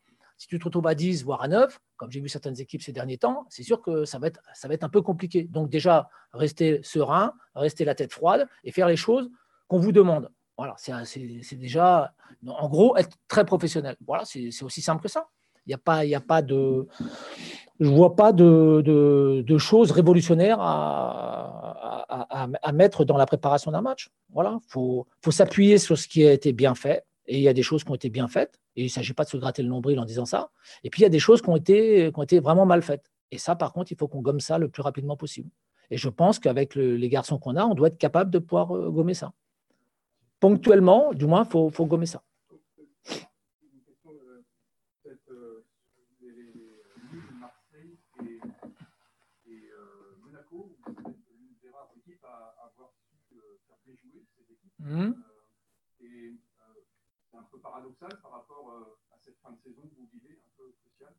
si 0.42 0.49
tu 0.49 0.58
te 0.58 0.64
retrouves 0.64 0.88
à 0.88 0.96
10, 0.96 1.22
voire 1.22 1.40
à 1.42 1.46
9, 1.46 1.78
comme 1.96 2.11
j'ai 2.11 2.18
vu 2.18 2.28
certaines 2.28 2.61
équipes 2.61 2.82
ces 2.82 2.90
derniers 2.90 3.16
temps, 3.16 3.46
c'est 3.49 3.62
sûr 3.62 3.80
que 3.80 4.04
ça 4.04 4.18
va, 4.18 4.26
être, 4.26 4.40
un 4.82 4.88
peu 4.88 5.00
compliqué. 5.00 5.44
Donc 5.44 5.70
déjà, 5.70 6.08
rester 6.32 6.80
serein, 6.82 7.32
rester 7.54 7.84
la 7.84 7.94
tête 7.94 8.12
froide 8.12 8.49
et 8.64 8.72
faire 8.72 8.88
les 8.88 8.96
choses 8.96 9.30
qu'on 9.68 9.78
vous 9.78 9.92
demande. 9.92 10.32
Voilà, 10.58 10.75
c'est 10.76 11.54
déjà, 11.54 12.12
en 12.44 12.68
gros, 12.68 12.96
être 12.96 13.16
très 13.28 13.44
professionnel. 13.44 13.94
Voilà, 14.04 14.25
c'est 14.25 14.64
aussi 14.64 14.82
simple 14.82 15.00
que 15.00 15.08
ça. 15.08 15.28
Il 15.64 15.70
n'y 15.70 15.75
a, 15.75 15.78
pas, 15.78 16.00
a 16.00 16.20
pas 16.20 16.42
de... 16.42 16.88
Je 17.78 17.88
ne 17.88 17.94
vois 17.94 18.16
pas 18.16 18.32
de, 18.32 19.44
choses 19.58 19.92
révolutionnaires 19.92 20.58
à, 20.61 22.49
mettre 22.75 23.04
dans 23.04 23.16
la 23.16 23.26
préparation 23.26 23.70
d'un 23.70 23.80
match. 23.80 24.11
Voilà, 24.32 24.58
il 24.61 24.70
faut 24.72 25.06
s'appuyer 25.30 25.78
sur 25.78 25.96
ce 25.96 26.08
qui 26.08 26.26
a 26.26 26.32
été 26.32 26.52
bien 26.52 26.75
fait 26.75 27.04
et 27.26 27.38
il 27.38 27.42
y 27.42 27.48
a 27.48 27.52
des 27.52 27.62
choses 27.62 27.84
qui 27.84 27.90
ont 27.90 27.94
été 27.94 28.10
bien 28.10 28.28
faites, 28.28 28.60
et 28.76 28.82
il 28.82 28.86
ne 28.86 28.90
s'agit 28.90 29.12
pas 29.14 29.24
de 29.24 29.28
se 29.28 29.36
gratter 29.36 29.62
le 29.62 29.68
nombril 29.68 29.98
en 29.98 30.04
disant 30.04 30.24
ça. 30.24 30.50
Et 30.84 30.90
puis 30.90 31.00
il 31.00 31.02
y 31.04 31.06
a 31.06 31.10
des 31.10 31.18
choses 31.18 31.42
qui 31.42 31.48
ont 31.48 31.56
été, 31.56 32.10
qui 32.12 32.18
ont 32.18 32.22
été 32.22 32.40
vraiment 32.40 32.66
mal 32.66 32.82
faites. 32.82 33.10
Et 33.30 33.38
ça, 33.38 33.56
par 33.56 33.72
contre, 33.72 33.92
il 33.92 33.96
faut 33.96 34.08
qu'on 34.08 34.20
gomme 34.20 34.40
ça 34.40 34.58
le 34.58 34.68
plus 34.68 34.82
rapidement 34.82 35.16
possible. 35.16 35.50
Et 35.90 35.96
je 35.96 36.08
pense 36.08 36.38
qu'avec 36.38 36.74
les 36.74 37.08
garçons 37.08 37.38
qu'on 37.38 37.56
a, 37.56 37.64
on 37.64 37.74
doit 37.74 37.88
être 37.88 37.98
capable 37.98 38.30
de 38.30 38.38
pouvoir 38.38 38.74
euh, 38.74 38.90
gommer 38.90 39.14
ça. 39.14 39.32
Ponctuellement, 40.40 41.12
du 41.12 41.26
moins, 41.26 41.44
il 41.44 41.50
faut, 41.50 41.70
faut, 41.70 41.86
gommer 41.86 42.06
ça. 42.06 42.22
Mmh. 54.84 55.12
et 56.00 56.34
c'est 57.30 57.36
un 57.36 57.42
peu 57.44 57.60
paradoxal 57.72 58.10
par 58.22 58.32
rapport 58.32 58.72
à 59.12 59.16
cette 59.18 59.36
fin 59.42 59.50
de 59.50 59.58
saison 59.58 59.82
que 59.82 59.96
vous 59.96 60.08
vivez, 60.12 60.38
un 60.44 60.56
peu 60.56 60.72
cruciale. 60.82 61.14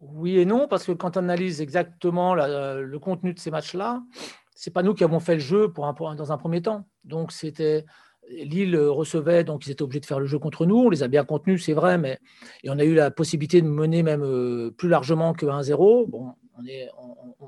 Oui 0.00 0.38
et 0.38 0.44
non, 0.44 0.68
parce 0.68 0.84
que 0.84 0.92
quand 0.92 1.16
on 1.16 1.20
analyse 1.20 1.60
exactement 1.60 2.34
la, 2.34 2.80
le 2.80 2.98
contenu 2.98 3.34
de 3.34 3.38
ces 3.38 3.50
matchs-là, 3.50 4.02
c'est 4.54 4.72
pas 4.72 4.82
nous 4.82 4.94
qui 4.94 5.04
avons 5.04 5.20
fait 5.20 5.34
le 5.34 5.40
jeu 5.40 5.72
dans 5.76 6.32
un 6.32 6.38
premier 6.38 6.62
temps. 6.62 6.86
Donc 7.04 7.32
c'était 7.32 7.84
Lille 8.28 8.76
recevait, 8.76 9.44
donc 9.44 9.66
ils 9.66 9.70
étaient 9.70 9.82
obligés 9.82 10.00
de 10.00 10.06
faire 10.06 10.20
le 10.20 10.26
jeu 10.26 10.38
contre 10.38 10.66
nous. 10.66 10.78
On 10.78 10.90
les 10.90 11.02
a 11.02 11.08
bien 11.08 11.24
contenus, 11.24 11.64
c'est 11.64 11.74
vrai, 11.74 11.98
mais 11.98 12.18
et 12.64 12.70
on 12.70 12.78
a 12.78 12.84
eu 12.84 12.94
la 12.94 13.10
possibilité 13.10 13.60
de 13.60 13.68
mener 13.68 14.02
même 14.02 14.22
euh, 14.22 14.70
plus 14.70 14.88
largement 14.88 15.32
que 15.34 15.46
1-0. 15.46 16.08
Bon, 16.08 16.34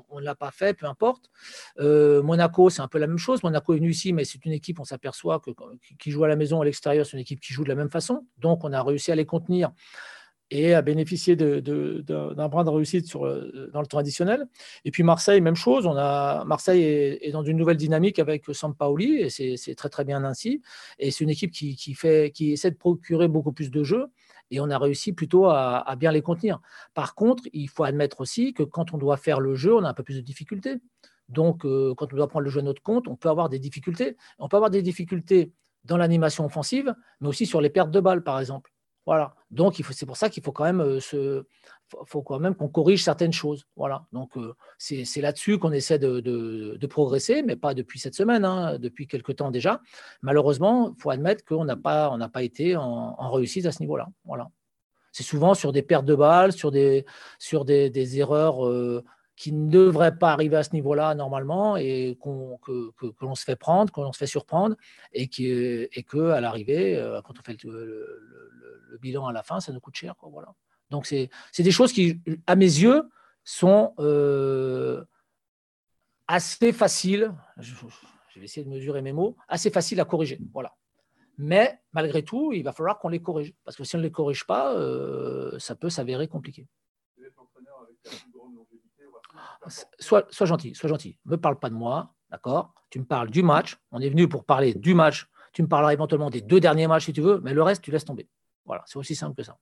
on 0.09 0.19
ne 0.19 0.23
l'a 0.23 0.35
pas 0.35 0.51
fait, 0.51 0.73
peu 0.73 0.85
importe. 0.85 1.29
Euh, 1.79 2.21
Monaco, 2.21 2.69
c'est 2.69 2.81
un 2.81 2.87
peu 2.87 2.97
la 2.97 3.07
même 3.07 3.17
chose. 3.17 3.43
Monaco 3.43 3.73
est 3.73 3.77
venu 3.77 3.91
ici, 3.91 4.13
mais 4.13 4.25
c'est 4.25 4.43
une 4.45 4.51
équipe, 4.51 4.79
on 4.79 4.85
s'aperçoit 4.85 5.39
que 5.39 5.51
qui 5.97 6.11
joue 6.11 6.23
à 6.23 6.27
la 6.27 6.35
maison, 6.35 6.61
à 6.61 6.65
l'extérieur, 6.65 7.05
c'est 7.05 7.13
une 7.13 7.21
équipe 7.21 7.39
qui 7.39 7.53
joue 7.53 7.63
de 7.63 7.69
la 7.69 7.75
même 7.75 7.89
façon. 7.89 8.25
Donc 8.37 8.63
on 8.63 8.73
a 8.73 8.81
réussi 8.83 9.11
à 9.11 9.15
les 9.15 9.25
contenir 9.25 9.71
et 10.51 10.73
à 10.73 10.81
bénéficier 10.81 11.35
d'un 11.35 11.59
de, 11.61 12.03
de, 12.05 12.47
brin 12.47 12.63
de 12.63 12.69
réussite 12.69 13.07
sur, 13.07 13.21
dans 13.71 13.81
le 13.81 13.87
temps 13.87 13.99
additionnel. 13.99 14.47
Et 14.83 14.91
puis 14.91 15.03
Marseille, 15.03 15.41
même 15.41 15.55
chose. 15.55 15.85
Marseille 15.85 16.83
est, 16.83 17.31
dans 17.31 17.43
une 17.43 17.57
nouvelle 17.57 17.77
dynamique 17.77 18.19
avec 18.19 18.45
Sampaoli, 18.51 19.17
et 19.17 19.29
c'est 19.29 19.75
très 19.75 19.89
très 19.89 20.05
bien 20.05 20.23
ainsi. 20.23 20.61
Et 20.97 21.11
c'est 21.11 21.23
une 21.23 21.29
équipe 21.29 21.51
qui, 21.51 21.75
qui 21.75 22.51
essaie 22.51 22.71
de 22.71 22.77
procurer 22.77 23.27
beaucoup 23.27 23.51
plus 23.51 23.69
de 23.69 23.83
jeux, 23.83 24.07
et 24.51 24.59
on 24.59 24.69
a 24.69 24.77
réussi 24.77 25.13
plutôt 25.13 25.47
à, 25.47 25.95
bien 25.97 26.11
les 26.11 26.21
contenir. 26.21 26.59
Par 26.93 27.15
contre, 27.15 27.43
il 27.53 27.69
faut 27.69 27.83
admettre 27.83 28.21
aussi 28.21 28.53
que 28.53 28.63
quand 28.63 28.93
on 28.93 28.97
doit 28.97 29.17
faire 29.17 29.39
le 29.39 29.55
jeu, 29.55 29.75
on 29.75 29.83
a 29.83 29.89
un 29.89 29.93
peu 29.93 30.03
plus 30.03 30.15
de 30.15 30.21
difficultés. 30.21 30.77
Donc, 31.27 31.65
euh, 31.65 31.93
quand 31.95 32.11
on 32.11 32.15
doit 32.15 32.27
prendre 32.27 32.45
le 32.45 32.49
jeu 32.49 32.59
à 32.59 32.63
notre 32.63 32.81
compte, 32.81 33.07
on 33.07 33.15
peut 33.15 33.29
avoir 33.29 33.49
des 33.49 33.59
difficultés. 33.59 34.17
On 34.39 34.47
peut 34.47 34.57
avoir 34.57 34.71
des 34.71 34.81
difficultés 34.81 35.53
dans 35.83 35.97
l'animation 35.97 36.45
offensive, 36.45 36.93
mais 37.21 37.27
aussi 37.27 37.45
sur 37.45 37.61
les 37.61 37.69
pertes 37.69 37.91
de 37.91 37.99
balles, 37.99 38.23
par 38.23 38.39
exemple. 38.39 38.71
Voilà. 39.09 39.33
Donc, 39.49 39.81
c'est 39.91 40.05
pour 40.05 40.17
ça 40.17 40.29
qu'il 40.29 40.43
faut 40.43 40.51
quand 40.51 40.65
même 40.65 40.81
euh, 40.81 41.43
faut 42.05 42.21
quand 42.21 42.37
même 42.37 42.53
qu'on 42.53 42.67
corrige 42.67 43.03
certaines 43.03 43.33
choses. 43.33 43.65
Voilà. 43.75 44.05
Donc, 44.13 44.37
euh, 44.37 44.53
c'est 44.77 45.19
là-dessus 45.19 45.57
qu'on 45.57 45.71
essaie 45.71 45.97
de, 45.97 46.85
progresser, 46.87 47.41
mais 47.41 47.55
pas 47.55 47.73
depuis 47.73 47.97
cette 47.97 48.13
semaine, 48.13 48.45
hein, 48.45 48.77
depuis 48.77 49.07
quelques 49.07 49.37
temps 49.37 49.49
déjà. 49.49 49.81
Malheureusement, 50.21 50.93
il 50.95 51.01
faut 51.01 51.09
admettre 51.09 51.43
qu'on 51.43 51.65
n'a 51.65 51.75
pas, 51.75 52.15
pas 52.31 52.43
été 52.43 52.75
en, 52.75 53.31
réussite 53.31 53.65
à 53.65 53.71
ce 53.71 53.81
niveau-là. 53.81 54.09
Voilà. 54.25 54.51
C'est 55.11 55.23
souvent 55.23 55.55
sur 55.55 55.71
des 55.71 55.81
pertes 55.81 56.05
de 56.05 56.13
balles, 56.13 56.51
sur 56.51 56.69
des 56.69 57.03
erreurs 58.19 58.67
euh, 58.67 59.03
qui 59.39 59.53
ne 59.53 59.71
devraient 59.71 60.17
pas 60.17 60.33
arriver 60.33 60.57
à 60.57 60.63
ce 60.63 60.73
niveau-là 60.73 61.15
normalement 61.15 61.77
et 61.77 62.17
que, 62.21 62.57
que, 62.91 63.05
que 63.07 63.25
l'on 63.25 63.35
se 63.35 63.45
fait 63.45 63.55
prendre, 63.55 63.89
qu'on 63.89 64.11
se 64.11 64.17
fait 64.17 64.27
surprendre 64.27 64.75
et, 65.13 65.29
qui, 65.29 65.47
et 65.47 66.03
que 66.03 66.17
l'arrivée, 66.17 66.97
euh, 66.97 67.21
quand 67.21 67.39
on 67.39 67.41
fait 67.41 67.63
le, 67.63 68.97
bilan 69.01 69.27
à 69.27 69.31
la 69.31 69.41
fin, 69.41 69.61
ça 69.61 69.71
nous 69.71 69.79
coûte 69.79 69.95
cher. 69.95 70.17
Quoi, 70.17 70.27
voilà. 70.29 70.53
Donc, 70.89 71.05
c'est, 71.05 71.29
c'est 71.53 71.63
des 71.63 71.71
choses 71.71 71.93
qui, 71.93 72.19
à 72.47 72.57
mes 72.57 72.65
yeux, 72.65 73.09
sont 73.45 73.93
euh, 73.99 75.05
assez 76.27 76.73
faciles. 76.73 77.33
Je, 77.59 77.73
je, 78.33 78.39
vais 78.39 78.45
essayer 78.45 78.65
de 78.65 78.69
mesurer 78.69 79.01
mes 79.01 79.13
mots, 79.13 79.37
assez 79.47 79.69
faciles 79.69 80.01
à 80.01 80.05
corriger. 80.05 80.37
Voilà. 80.51 80.75
Mais 81.37 81.79
malgré 81.93 82.23
tout, 82.23 82.51
il 82.51 82.63
va 82.63 82.73
falloir 82.73 82.99
qu'on 82.99 83.07
les 83.07 83.21
corrige. 83.21 83.53
Parce 83.63 83.77
que 83.77 83.85
si 83.85 83.95
on 83.95 83.99
ne 83.99 84.03
les 84.03 84.11
corrige 84.11 84.45
pas, 84.45 84.75
euh, 84.75 85.57
ça 85.59 85.75
peut 85.75 85.89
s'avérer 85.89 86.27
compliqué. 86.27 86.67
Sois, 89.99 90.25
gentil, 90.45 90.75
sois 90.75 90.89
gentil. 90.89 91.17
Ne 91.25 91.31
me 91.31 91.37
parle 91.37 91.59
pas 91.59 91.69
de 91.69 91.75
moi, 91.75 92.13
d'accord? 92.29 92.73
Tu 92.89 92.99
me 92.99 93.05
parles 93.05 93.29
du 93.29 93.43
match. 93.43 93.77
On 93.91 93.99
est 94.01 94.09
venu 94.09 94.27
pour 94.27 94.45
parler 94.45 94.73
du 94.73 94.93
match. 94.93 95.29
Tu 95.53 95.63
me 95.63 95.67
parleras 95.67 95.93
éventuellement 95.93 96.29
des 96.29 96.41
deux 96.41 96.59
derniers 96.59 96.87
matchs 96.87 97.05
si 97.05 97.13
tu 97.13 97.21
veux, 97.21 97.39
mais 97.41 97.53
le 97.53 97.63
reste, 97.63 97.83
tu 97.83 97.91
laisses 97.91 98.05
tomber. 98.05 98.27
Voilà, 98.65 98.83
c'est 98.85 98.97
aussi 98.97 99.15
simple 99.15 99.35
que 99.35 99.43
ça. 99.43 99.57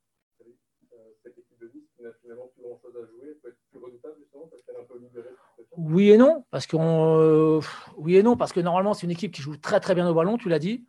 Oui 5.78 6.12
et 6.12 6.17
non, 6.17 6.43
parce 6.50 6.65
que 6.65 6.76
euh, 6.78 7.62
oui 7.98 8.17
et 8.17 8.24
non, 8.24 8.36
parce 8.36 8.52
que 8.52 8.60
normalement 8.60 8.93
c'est 8.93 9.06
une 9.06 9.12
équipe 9.12 9.32
qui 9.32 9.41
joue 9.41 9.58
très 9.58 9.80
très 9.80 9.93
bien 9.93 10.10
au 10.10 10.13
ballon. 10.13 10.38
Tu 10.38 10.50
l'as 10.50 10.60
dit, 10.60 10.86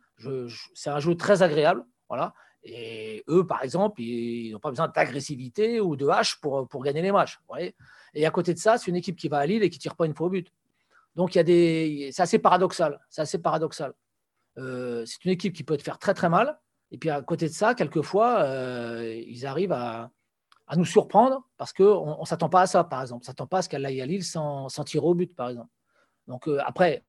c'est 0.73 0.89
un 0.89 0.99
jeu 0.99 1.15
très 1.15 1.43
agréable, 1.43 1.85
voilà. 2.07 2.33
Et 2.63 3.23
eux, 3.29 3.45
par 3.47 3.63
exemple, 3.63 4.01
ils 4.01 4.51
n'ont 4.51 4.59
pas 4.59 4.69
besoin 4.69 4.87
d'agressivité 4.87 5.79
ou 5.79 5.95
de 5.95 6.07
hache 6.07 6.39
pour, 6.41 6.67
pour 6.67 6.83
gagner 6.83 7.01
les 7.01 7.11
matchs. 7.11 7.39
Et 8.13 8.25
à 8.25 8.31
côté 8.31 8.53
de 8.53 8.59
ça, 8.59 8.77
c'est 8.77 8.89
une 8.89 8.97
équipe 8.97 9.15
qui 9.15 9.29
va 9.29 9.37
à 9.37 9.45
Lille 9.45 9.63
et 9.63 9.69
qui 9.69 9.77
ne 9.77 9.81
tire 9.81 9.95
pas 9.95 10.05
une 10.05 10.15
fois 10.15 10.27
au 10.27 10.29
but. 10.29 10.51
Donc, 11.15 11.35
il 11.35 11.37
y 11.37 11.41
a 11.41 11.43
des... 11.43 12.09
c'est 12.11 12.21
assez 12.21 12.39
paradoxal. 12.39 12.99
C'est 13.09 13.21
assez 13.21 13.39
paradoxal. 13.39 13.93
Euh, 14.57 15.05
c'est 15.05 15.23
une 15.25 15.31
équipe 15.31 15.53
qui 15.53 15.63
peut 15.63 15.77
te 15.77 15.83
faire 15.83 15.97
très, 15.97 16.13
très 16.13 16.29
mal. 16.29 16.59
Et 16.91 16.97
puis, 16.97 17.09
à 17.09 17.21
côté 17.21 17.47
de 17.47 17.53
ça, 17.53 17.75
quelquefois, 17.75 18.41
euh, 18.43 19.21
ils 19.27 19.45
arrivent 19.45 19.71
à, 19.71 20.11
à, 20.67 20.75
nous 20.75 20.85
surprendre 20.85 21.47
parce 21.57 21.71
qu'on 21.71 22.19
ne 22.19 22.25
s'attend 22.25 22.49
pas 22.49 22.61
à 22.61 22.67
ça, 22.67 22.83
par 22.83 23.01
exemple. 23.01 23.21
On 23.21 23.23
ne 23.23 23.25
s'attend 23.25 23.47
pas 23.47 23.59
à 23.59 23.61
ce 23.61 23.69
qu'elle 23.69 23.85
aille 23.85 24.01
à 24.01 24.05
Lille 24.05 24.23
sans, 24.23 24.69
sans 24.69 24.83
tirer 24.83 25.05
au 25.05 25.13
but, 25.13 25.35
par 25.35 25.49
exemple. 25.49 25.69
Donc, 26.27 26.47
euh, 26.47 26.59
après, 26.65 27.03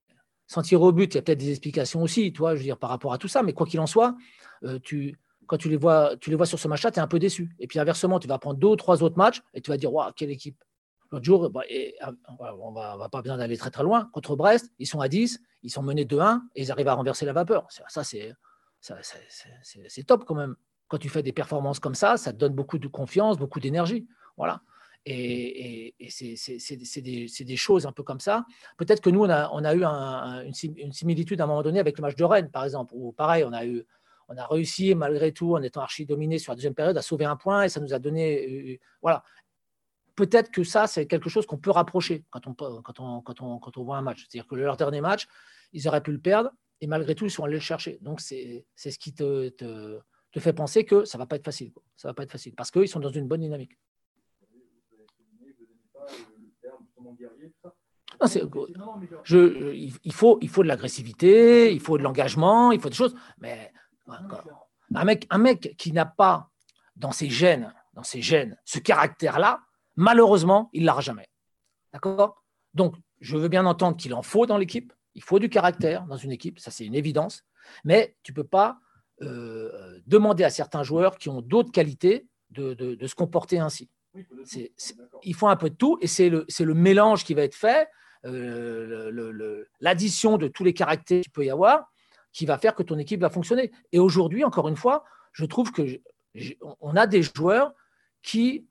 sans 0.47 0.63
tirer 0.63 0.83
au 0.83 0.93
but, 0.93 1.15
il 1.15 1.17
y 1.17 1.19
a 1.19 1.23
peut-être 1.23 1.39
des 1.39 1.51
explications 1.51 2.03
aussi, 2.03 2.33
toi, 2.33 2.55
je 2.55 2.61
veux 2.61 2.65
dire, 2.65 2.79
par 2.79 2.91
rapport 2.91 3.13
à 3.13 3.19
tout 3.19 3.29
ça. 3.29 3.43
Mais 3.43 3.53
quoi 3.53 3.67
qu'il 3.67 3.81
en 3.81 3.87
soit, 3.87 4.17
euh, 4.65 4.79
tu, 4.81 5.19
quand 5.51 5.57
tu 5.57 5.69
les 5.69 5.77
vois, 5.77 6.17
tu 6.21 6.31
les 6.31 6.37
vois 6.37 6.47
sur 6.47 6.61
ce 6.61 6.69
match-là, 6.69 6.93
tu 6.93 7.01
es 7.01 7.03
un 7.03 7.09
peu 7.09 7.19
déçu. 7.19 7.51
Et 7.59 7.67
puis 7.67 7.81
inversement, 7.81 8.21
tu 8.21 8.29
vas 8.29 8.39
prendre 8.39 8.57
deux 8.57 8.69
ou 8.69 8.77
trois 8.77 9.03
autres 9.03 9.19
matchs 9.19 9.43
et 9.53 9.61
tu 9.61 9.73
vas 9.73 9.77
dire, 9.77 9.93
waouh, 9.93 10.13
quelle 10.15 10.31
équipe. 10.31 10.63
L'autre 11.11 11.25
jour, 11.25 11.51
bah, 11.51 11.63
ah, 12.03 12.13
on 12.61 12.71
va, 12.71 12.97
va 12.97 13.09
pas 13.09 13.21
besoin 13.21 13.37
d'aller 13.37 13.57
très 13.57 13.73
très 13.73 13.83
loin. 13.83 14.09
Contre 14.13 14.37
Brest, 14.37 14.71
ils 14.79 14.87
sont 14.87 15.01
à 15.01 15.09
10, 15.09 15.43
ils 15.65 15.71
sont 15.71 15.83
menés 15.83 16.05
2-1 16.05 16.41
et 16.55 16.63
ils 16.63 16.71
arrivent 16.71 16.87
à 16.87 16.95
renverser 16.95 17.27
la 17.27 17.33
vapeur. 17.33 17.67
Ça, 17.89 18.05
c'est, 18.05 18.33
top 20.07 20.25
quand 20.25 20.37
même. 20.37 20.55
Quand 20.87 20.99
tu 20.99 21.09
fais 21.09 21.25
des 21.25 21.33
performances 21.33 21.81
comme 21.81 21.97
ça, 21.97 22.17
ça 22.17 22.33
te 22.33 22.39
donne 22.39 22.55
beaucoup 22.55 22.79
de 22.79 22.87
confiance, 22.87 23.37
beaucoup 23.37 23.59
d'énergie. 23.59 24.07
Voilà. 24.37 24.63
Et, 25.05 25.97
c'est, 26.11 27.03
des, 27.03 27.57
choses 27.57 27.87
un 27.87 27.93
peu 27.93 28.05
comme 28.05 28.21
ça. 28.21 28.47
Peut-être 28.77 29.01
que 29.01 29.11
nous, 29.11 29.25
on 29.25 29.29
a, 29.65 29.75
eu 29.75 29.83
un, 29.83 30.45
une, 30.45 30.53
une, 30.77 30.93
similitude 30.93 31.41
à 31.41 31.45
un 31.45 31.47
moment 31.49 31.65
donné 31.65 31.81
avec 31.81 31.99
le 31.99 32.03
match 32.03 32.15
de 32.15 32.23
Rennes, 32.23 32.53
par 32.53 32.63
exemple, 32.63 32.95
où 32.95 33.11
pareil, 33.11 33.43
on 33.43 33.53
a, 33.53 33.67
eu, 33.67 33.85
on 34.31 34.37
a 34.37 34.47
réussi, 34.47 34.95
malgré 34.95 35.33
tout, 35.33 35.57
en 35.57 35.63
étant 35.63 35.83
archi 35.83 36.07
dominé 36.07 36.39
sur 36.39 36.53
la 36.53 36.57
deuxième 36.57 36.75
période, 36.75 36.97
à 36.97 37.03
sauver 37.03 37.27
un 37.27 37.37
point 37.37 37.65
et 37.65 37.69
ça 37.69 37.81
nous 37.81 37.93
a 37.93 37.99
donné. 37.99 38.75
Euh, 38.75 38.79
voilà 39.03 39.23
peut-être 40.21 40.51
que 40.51 40.65
ça, 40.65 40.87
c'est 40.87 41.07
quelque 41.07 41.31
chose 41.31 41.47
qu'on 41.47 41.57
peut 41.57 41.71
rapprocher 41.71 42.25
quand 42.29 42.47
on, 42.47 42.53
quand, 42.55 43.01
on, 43.01 43.23
quand, 43.23 43.41
on, 43.41 43.59
quand 43.59 43.77
on 43.79 43.85
voit 43.85 43.97
un 43.97 44.03
match. 44.03 44.27
C'est-à-dire 44.29 44.47
que 44.47 44.55
leur 44.55 44.77
dernier 44.77 45.01
match, 45.01 45.27
ils 45.73 45.89
auraient 45.89 46.03
pu 46.03 46.13
le 46.13 46.19
perdre 46.19 46.51
et 46.83 46.87
malgré 46.87 47.15
tout, 47.15 47.25
ils 47.25 47.31
sont 47.31 47.45
allés 47.45 47.55
le 47.55 47.61
chercher. 47.61 47.99
Donc, 48.03 48.21
c'est 48.21 48.67
ce 48.77 48.99
qui 48.99 49.15
te, 49.15 49.49
te, 49.49 49.99
te, 50.33 50.41
fait 50.41 50.53
penser 50.53 50.85
que 50.85 51.05
ça 51.05 51.17
ne 51.17 51.23
va 51.23 51.27
pas 51.27 51.37
être 51.37 51.45
facile. 51.45 51.73
Quoi. 51.73 51.83
Ça 51.97 52.09
va 52.09 52.15
pas 52.15 52.23
être 52.23 52.33
facile 52.33 52.55
parce 52.55 52.71
qu'ils 52.71 52.89
sont 52.89 53.01
dans 53.01 53.11
une 53.11 53.29
bonne 53.29 53.41
dynamique. 53.41 53.79
Non, 58.77 59.01
je, 59.25 59.73
il, 59.75 60.13
faut, 60.13 60.39
il 60.43 60.49
faut 60.51 60.63
de 60.63 60.69
l'agressivité, 60.69 61.73
il 61.73 61.81
faut 61.81 61.97
de 61.97 62.03
l'engagement, 62.03 62.73
il 62.73 62.81
faut 62.81 62.91
des 62.91 62.95
choses. 62.95 63.15
Mais 63.39 63.73
un 64.95 65.05
mec, 65.05 65.27
un 65.31 65.39
mec 65.39 65.75
qui 65.79 65.93
n'a 65.93 66.07
pas 66.07 66.51
dans 66.97 67.13
ses 67.13 67.31
gènes, 67.31 67.73
dans 67.95 68.03
ses 68.03 68.23
gènes, 68.23 68.59
ce 68.65 68.79
caractère-là, 68.79 69.61
Malheureusement, 70.01 70.71
il 70.73 70.83
ne 70.83 70.87
l'aura 70.87 71.03
jamais. 71.03 71.29
D'accord? 71.93 72.43
Donc, 72.73 72.95
je 73.21 73.37
veux 73.37 73.49
bien 73.49 73.67
entendre 73.67 73.99
qu'il 73.99 74.15
en 74.15 74.23
faut 74.23 74.47
dans 74.47 74.57
l'équipe. 74.57 74.95
Il 75.15 75.23
faut 75.23 75.39
du 75.39 75.51
caractère 75.51 76.07
dans 76.07 76.17
une 76.17 76.33
équipe, 76.33 76.59
ça 76.59 76.71
c'est 76.71 76.87
une 76.87 76.95
évidence. 76.95 77.43
Mais 77.85 78.17
tu 78.23 78.33
ne 78.33 78.37
peux 78.37 78.47
pas 78.47 78.79
euh, 79.21 80.01
demander 80.07 80.43
à 80.45 80.49
certains 80.49 80.83
joueurs 80.85 81.19
qui 81.19 81.29
ont 81.29 81.43
d'autres 81.43 81.71
qualités 81.71 82.29
de, 82.49 82.73
de, 82.73 82.95
de, 82.95 83.07
se 83.07 83.15
comporter 83.15 83.59
ainsi. 83.59 83.91
Oui, 84.15 84.27
il 85.23 85.35
faut 85.35 85.49
un 85.49 85.57
peu 85.57 85.69
de 85.69 85.75
tout 85.75 85.99
et 86.01 86.07
c'est 86.07 86.31
le, 86.31 86.75
mélange 86.75 87.25
qui 87.25 87.35
va 87.35 87.43
être 87.43 87.55
fait, 87.55 87.87
euh, 88.25 89.61
l'addition 89.81 90.39
de 90.39 90.49
tous 90.49 90.65
les 90.65 90.73
caractères 90.73 91.21
qu'il 91.21 91.33
peut 91.33 91.45
y 91.45 91.51
avoir 91.51 91.93
qui 92.33 92.47
va 92.47 92.59
faire 92.59 92.75
que 92.75 92.83
ton 92.83 92.99
équipe 92.99 93.21
va 93.21 93.31
fonctionner. 93.31 93.73
Et 93.93 93.99
aujourd'hui, 93.99 94.45
encore 94.45 94.69
une 94.69 94.77
fois, 94.77 95.05
je 95.33 95.45
trouve 95.45 95.73
que 95.73 96.01
on 96.81 96.97
a 96.97 97.07
des 97.07 97.23
joueurs 97.23 97.75
qui 98.23 98.67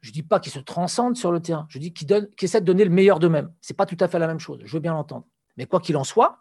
je 0.00 0.10
ne 0.10 0.12
dis 0.12 0.22
pas 0.22 0.40
qu'ils 0.40 0.52
se 0.52 0.58
transcendent 0.58 1.16
sur 1.16 1.32
le 1.32 1.40
terrain, 1.40 1.66
je 1.68 1.78
dis 1.78 1.92
qu'ils, 1.92 2.30
essaient 2.40 2.60
de 2.60 2.66
donner 2.66 2.84
le 2.84 2.90
meilleur 2.90 3.18
d'eux-mêmes. 3.18 3.52
Ce 3.60 3.72
n'est 3.72 3.76
pas 3.76 3.86
tout 3.86 3.96
à 4.00 4.08
fait 4.08 4.18
la 4.18 4.26
même 4.26 4.38
chose, 4.38 4.60
je 4.64 4.72
veux 4.72 4.80
bien 4.80 4.92
l'entendre. 4.92 5.26
Mais 5.56 5.66
quoi 5.66 5.80
qu'il 5.80 5.96
en 5.96 6.04
soit, 6.04 6.38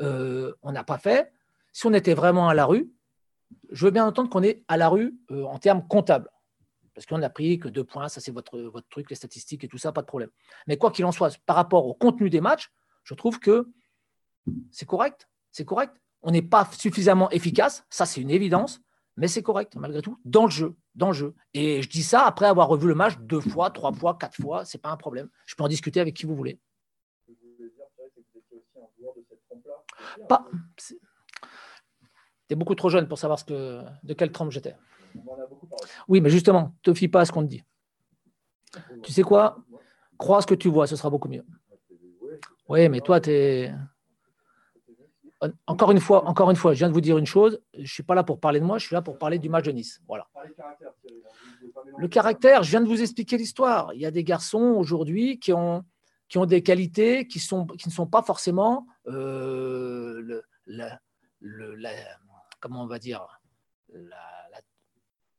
euh, 0.00 0.54
on 0.62 0.72
n'a 0.72 0.84
pas 0.84 0.98
fait. 0.98 1.32
Si 1.72 1.86
on 1.86 1.92
était 1.92 2.14
vraiment 2.14 2.48
à 2.48 2.54
la 2.54 2.64
rue, 2.64 2.90
je 3.70 3.84
veux 3.84 3.90
bien 3.90 4.06
entendre 4.06 4.30
qu'on 4.30 4.42
est 4.42 4.64
à 4.68 4.76
la 4.76 4.88
rue 4.88 5.14
euh, 5.30 5.44
en 5.44 5.58
termes 5.58 5.86
comptables. 5.86 6.30
parce 6.94 7.06
qu'on 7.06 7.22
a 7.22 7.28
pris 7.28 7.58
que 7.58 7.68
deux 7.68 7.84
points, 7.84 8.08
ça 8.08 8.20
c'est 8.20 8.32
votre, 8.32 8.58
votre 8.58 8.88
truc, 8.88 9.10
les 9.10 9.16
statistiques 9.16 9.64
et 9.64 9.68
tout 9.68 9.78
ça, 9.78 9.92
pas 9.92 10.00
de 10.00 10.06
problème. 10.06 10.30
Mais 10.66 10.78
quoi 10.78 10.90
qu'il 10.90 11.04
en 11.04 11.12
soit, 11.12 11.38
par 11.44 11.56
rapport 11.56 11.86
au 11.86 11.94
contenu 11.94 12.30
des 12.30 12.40
matchs, 12.40 12.72
je 13.02 13.14
trouve 13.14 13.38
que 13.38 13.70
c'est 14.70 14.86
correct. 14.86 15.28
C'est 15.54 15.64
correct. 15.64 15.94
On 16.22 16.32
n'est 16.32 16.42
pas 16.42 16.68
suffisamment 16.72 17.30
efficace, 17.30 17.86
ça 17.88 18.06
c'est 18.06 18.20
une 18.20 18.30
évidence, 18.30 18.80
mais 19.16 19.28
c'est 19.28 19.42
correct 19.42 19.76
malgré 19.76 20.02
tout 20.02 20.18
dans 20.24 20.46
le 20.46 20.50
jeu. 20.50 20.74
Et 21.52 21.80
je 21.80 21.88
dis 21.88 22.02
ça 22.02 22.26
après 22.26 22.46
avoir 22.46 22.66
revu 22.66 22.88
le 22.88 22.96
match 22.96 23.16
deux 23.20 23.40
fois, 23.40 23.70
trois 23.70 23.92
fois, 23.92 24.16
quatre 24.18 24.34
fois, 24.34 24.64
c'est 24.64 24.78
pas 24.78 24.90
un 24.90 24.96
problème. 24.96 25.28
Je 25.46 25.54
peux 25.54 25.62
en 25.62 25.68
discuter 25.68 26.00
avec 26.00 26.14
qui 26.14 26.26
vous 26.26 26.34
voulez. 26.34 26.58
Pas. 30.28 30.44
Tu 30.76 30.96
es 32.50 32.56
beaucoup 32.56 32.74
trop 32.74 32.88
jeune 32.88 33.06
pour 33.06 33.18
savoir 33.18 33.38
de 33.46 34.14
quelle 34.14 34.32
trempe 34.32 34.50
j'étais. 34.50 34.74
Oui, 36.08 36.20
mais 36.20 36.30
justement, 36.30 36.74
te 36.82 36.92
fie 36.94 37.06
pas 37.06 37.20
à 37.20 37.24
ce 37.26 37.30
qu'on 37.32 37.42
te 37.42 37.48
dit. 37.48 37.62
Tu 39.04 39.12
sais 39.12 39.22
quoi? 39.22 39.64
Crois 40.18 40.42
ce 40.42 40.48
que 40.48 40.54
tu 40.56 40.68
vois, 40.68 40.88
ce 40.88 40.96
sera 40.96 41.10
beaucoup 41.10 41.28
mieux. 41.28 41.44
Oui, 42.68 42.88
mais 42.88 43.00
toi, 43.00 43.20
tu 43.20 43.30
es. 43.30 43.72
Encore 45.66 45.90
une 45.90 46.00
fois, 46.00 46.26
encore 46.26 46.50
une 46.50 46.56
fois, 46.56 46.72
je 46.72 46.78
viens 46.78 46.88
de 46.88 46.94
vous 46.94 47.00
dire 47.00 47.18
une 47.18 47.26
chose. 47.26 47.60
Je 47.78 47.92
suis 47.92 48.02
pas 48.02 48.14
là 48.14 48.24
pour 48.24 48.40
parler 48.40 48.60
de 48.60 48.64
moi, 48.64 48.78
je 48.78 48.86
suis 48.86 48.94
là 48.94 49.02
pour 49.02 49.18
parler 49.18 49.38
du 49.38 49.48
match 49.48 49.64
de 49.64 49.72
Nice. 49.72 50.00
Voilà. 50.06 50.26
Le 51.98 52.08
caractère, 52.08 52.62
je 52.62 52.70
viens 52.70 52.80
de 52.80 52.86
vous 52.86 53.00
expliquer 53.00 53.36
l'histoire. 53.36 53.92
Il 53.94 54.00
y 54.00 54.06
a 54.06 54.10
des 54.10 54.24
garçons 54.24 54.74
aujourd'hui 54.76 55.38
qui 55.38 55.52
ont, 55.52 55.84
qui 56.28 56.38
ont 56.38 56.46
des 56.46 56.62
qualités 56.62 57.26
qui, 57.26 57.38
sont, 57.38 57.66
qui 57.66 57.88
ne 57.88 57.92
sont 57.92 58.06
pas 58.06 58.22
forcément 58.22 58.86
euh, 59.06 60.20
le, 60.66 60.90
le, 61.40 61.88
comment 62.60 62.82
on 62.82 62.86
va 62.86 62.98
dire 62.98 63.26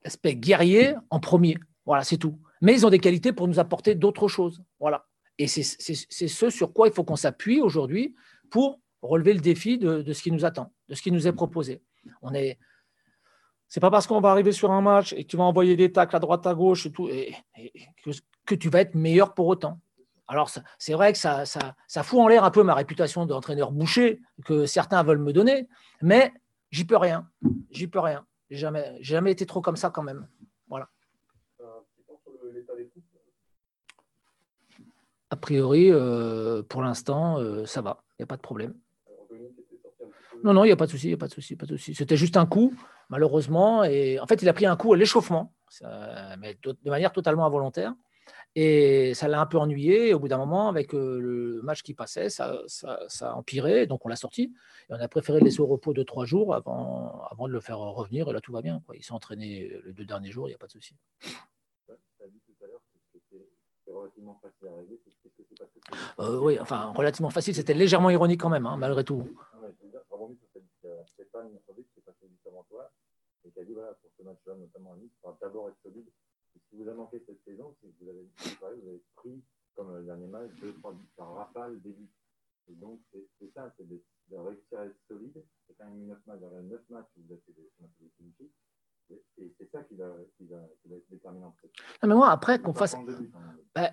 l'aspect 0.03 0.35
guerrier 0.35 0.95
en 1.09 1.19
premier. 1.19 1.57
Voilà, 1.85 2.03
c'est 2.03 2.17
tout. 2.17 2.39
Mais 2.61 2.73
ils 2.73 2.85
ont 2.85 2.89
des 2.89 2.99
qualités 2.99 3.33
pour 3.33 3.47
nous 3.47 3.59
apporter 3.59 3.95
d'autres 3.95 4.27
choses. 4.27 4.61
Voilà. 4.79 5.05
Et 5.37 5.47
c'est 5.47 5.63
ce 5.63 6.49
sur 6.49 6.71
quoi 6.71 6.87
il 6.87 6.93
faut 6.93 7.03
qu'on 7.03 7.15
s'appuie 7.15 7.59
aujourd'hui 7.59 8.15
pour 8.49 8.79
relever 9.07 9.33
le 9.33 9.39
défi 9.39 9.77
de, 9.77 10.11
ce 10.13 10.21
qui 10.21 10.31
nous 10.31 10.45
attend, 10.45 10.71
de 10.89 10.95
ce 10.95 11.01
qui 11.01 11.11
nous 11.11 11.27
est 11.27 11.33
proposé. 11.33 11.81
On 12.21 12.33
est, 12.33 12.57
c'est 13.67 13.79
pas 13.79 13.91
parce 13.91 14.07
qu'on 14.07 14.21
va 14.21 14.31
arriver 14.31 14.51
sur 14.51 14.71
un 14.71 14.81
match 14.81 15.13
et 15.13 15.23
que 15.23 15.29
tu 15.29 15.37
vas 15.37 15.43
envoyer 15.43 15.75
des 15.75 15.91
tacles 15.91 16.15
à 16.15 16.19
droite, 16.19 16.45
à 16.47 16.53
gauche 16.53 16.85
et 16.85 16.91
tout, 16.91 17.09
que, 18.45 18.55
tu 18.55 18.69
vas 18.69 18.81
être 18.81 18.95
meilleur 18.95 19.33
pour 19.33 19.47
autant. 19.47 19.79
Alors, 20.27 20.49
c'est 20.79 20.93
vrai 20.93 21.13
que 21.13 21.19
ça, 21.19 21.45
ça, 21.45 22.03
fout 22.03 22.19
en 22.19 22.27
l'air 22.27 22.43
un 22.43 22.51
peu 22.51 22.63
ma 22.63 22.73
réputation 22.73 23.25
d'entraîneur 23.25 23.71
boucher 23.71 24.21
que 24.43 24.65
certains 24.65 25.03
veulent 25.03 25.19
me 25.19 25.33
donner, 25.33 25.67
mais 26.01 26.33
j'y 26.71 26.85
peux 26.85 26.97
rien. 26.97 27.29
J'y 27.69 27.87
peux 27.87 27.99
rien. 27.99 28.25
J'ai 28.49 28.57
jamais, 28.57 28.97
jamais 29.01 29.31
été 29.31 29.45
trop 29.45 29.61
comme 29.61 29.75
ça 29.75 29.89
quand 29.89 30.03
même. 30.03 30.27
Voilà. 30.67 30.89
A 35.31 35.35
priori, 35.35 35.91
euh, 35.91 36.63
pour 36.63 36.81
l'instant, 36.81 37.39
euh, 37.39 37.65
ça 37.65 37.81
va. 37.81 38.03
Il 38.11 38.21
n'y 38.21 38.23
a 38.23 38.27
pas 38.27 38.37
de 38.37 38.41
problème. 38.41 38.73
Non, 40.43 40.53
non, 40.53 40.63
il 40.63 40.67
n'y 40.67 40.73
a 40.73 40.75
pas 40.75 40.85
de 40.85 40.91
souci, 40.91 41.09
il 41.09 41.13
a 41.13 41.17
pas 41.17 41.27
de 41.27 41.33
souci, 41.33 41.55
pas 41.55 41.65
de 41.65 41.75
souci. 41.75 41.95
C'était 41.95 42.17
juste 42.17 42.37
un 42.37 42.45
coup, 42.45 42.73
malheureusement. 43.09 43.83
Et 43.83 44.19
en 44.19 44.27
fait, 44.27 44.41
il 44.41 44.49
a 44.49 44.53
pris 44.53 44.65
un 44.65 44.75
coup 44.75 44.93
à 44.93 44.97
l'échauffement, 44.97 45.53
mais 46.39 46.57
de 46.63 46.89
manière 46.89 47.11
totalement 47.11 47.45
involontaire. 47.45 47.93
Et 48.57 49.13
ça 49.15 49.27
l'a 49.27 49.41
un 49.41 49.45
peu 49.45 49.57
ennuyé. 49.57 50.13
au 50.13 50.19
bout 50.19 50.29
d'un 50.29 50.37
moment, 50.37 50.69
avec 50.69 50.95
euh, 50.95 51.19
le 51.19 51.61
match 51.61 51.83
qui 51.83 51.93
passait, 51.93 52.29
ça, 52.29 52.57
ça, 52.67 52.97
a 53.21 53.33
empiré. 53.33 53.85
Donc 53.85 54.05
on 54.05 54.09
l'a 54.09 54.15
sorti. 54.15 54.53
Et 54.89 54.93
on 54.93 54.95
a 54.95 55.07
préféré 55.09 55.39
le 55.39 55.45
laisser 55.45 55.59
au 55.59 55.67
repos 55.67 55.93
de 55.93 56.03
trois 56.03 56.25
jours 56.25 56.55
avant, 56.55 57.21
avant 57.29 57.47
de 57.47 57.53
le 57.53 57.59
faire 57.59 57.77
revenir. 57.79 58.29
Et 58.29 58.33
là, 58.33 58.39
tout 58.39 58.53
va 58.53 58.61
bien. 58.61 58.81
Quoi. 58.85 58.95
Il 58.95 59.03
s'est 59.03 59.11
entraîné 59.11 59.69
les 59.85 59.93
deux 59.93 60.05
derniers 60.05 60.31
jours, 60.31 60.47
il 60.47 60.51
n'y 60.51 60.55
a 60.55 60.57
pas 60.57 60.67
de 60.67 60.71
souci. 60.71 60.95
Euh, 66.19 66.39
oui, 66.39 66.57
enfin, 66.59 66.93
relativement 66.95 67.29
facile. 67.29 67.53
C'était 67.53 67.73
légèrement 67.73 68.09
ironique 68.09 68.39
quand 68.39 68.49
même, 68.49 68.65
hein, 68.65 68.77
malgré 68.77 69.03
tout. 69.03 69.27
Stéphane 71.35 71.85
qui 71.93 71.99
est 71.99 72.03
passé 72.03 72.27
juste 72.29 72.47
avant 72.47 72.63
toi 72.63 72.91
et 73.43 73.51
qui 73.51 73.59
a 73.59 73.63
dit 73.65 73.73
voilà, 73.73 73.93
pour 73.93 74.11
ce 74.17 74.23
match-là, 74.23 74.55
notamment 74.55 74.93
à 74.93 74.97
Nice, 74.97 75.11
il 75.13 75.19
faudra 75.21 75.37
d'abord 75.41 75.69
être 75.69 75.81
solide 75.83 76.09
si 76.69 76.75
vous 76.75 76.87
avez 76.87 76.97
manqué 76.97 77.21
cette 77.25 77.43
saison, 77.43 77.75
c'est 77.81 77.87
que 77.87 78.03
vous 78.03 78.09
avez, 78.09 78.23
vous 78.23 78.87
avez 78.87 79.03
pris, 79.15 79.43
comme 79.75 79.95
le 79.95 80.03
dernier 80.03 80.27
match, 80.27 80.51
deux, 80.61 80.73
trois 80.75 80.93
buts 80.93 81.09
par 81.15 81.33
rafale 81.33 81.81
début. 81.81 82.09
Et 82.67 82.73
donc, 82.75 82.99
c'est 83.11 83.53
ça, 83.53 83.71
c'est 83.77 83.87
de, 83.87 84.01
de, 84.29 84.37
réussir 84.37 84.79
à 84.79 84.85
être 84.85 84.97
solide. 85.07 85.43
C'est 85.67 85.75
quand 85.77 85.85
même 85.85 86.07
9 86.07 86.17
matchs, 86.25 86.39
dans 86.39 86.49
les 86.49 86.63
9 86.63 86.89
matchs, 86.89 87.05
vous 87.17 87.31
avez 87.31 87.41
fait 87.45 87.53
des, 87.53 87.71
des 87.99 88.51
et, 89.11 89.23
et 89.37 89.53
c'est 89.59 89.69
ça 89.69 89.83
qui 89.83 89.95
va, 89.95 90.11
qui, 90.35 90.47
va, 90.47 90.57
qui 90.81 90.89
va, 90.89 90.95
être 90.95 91.09
déterminant. 91.11 91.55
Non, 92.01 92.09
mais 92.09 92.15
moi, 92.15 92.31
après, 92.31 92.59
qu'on 92.59 92.73
fasse. 92.73 92.95
Bah, 93.75 93.91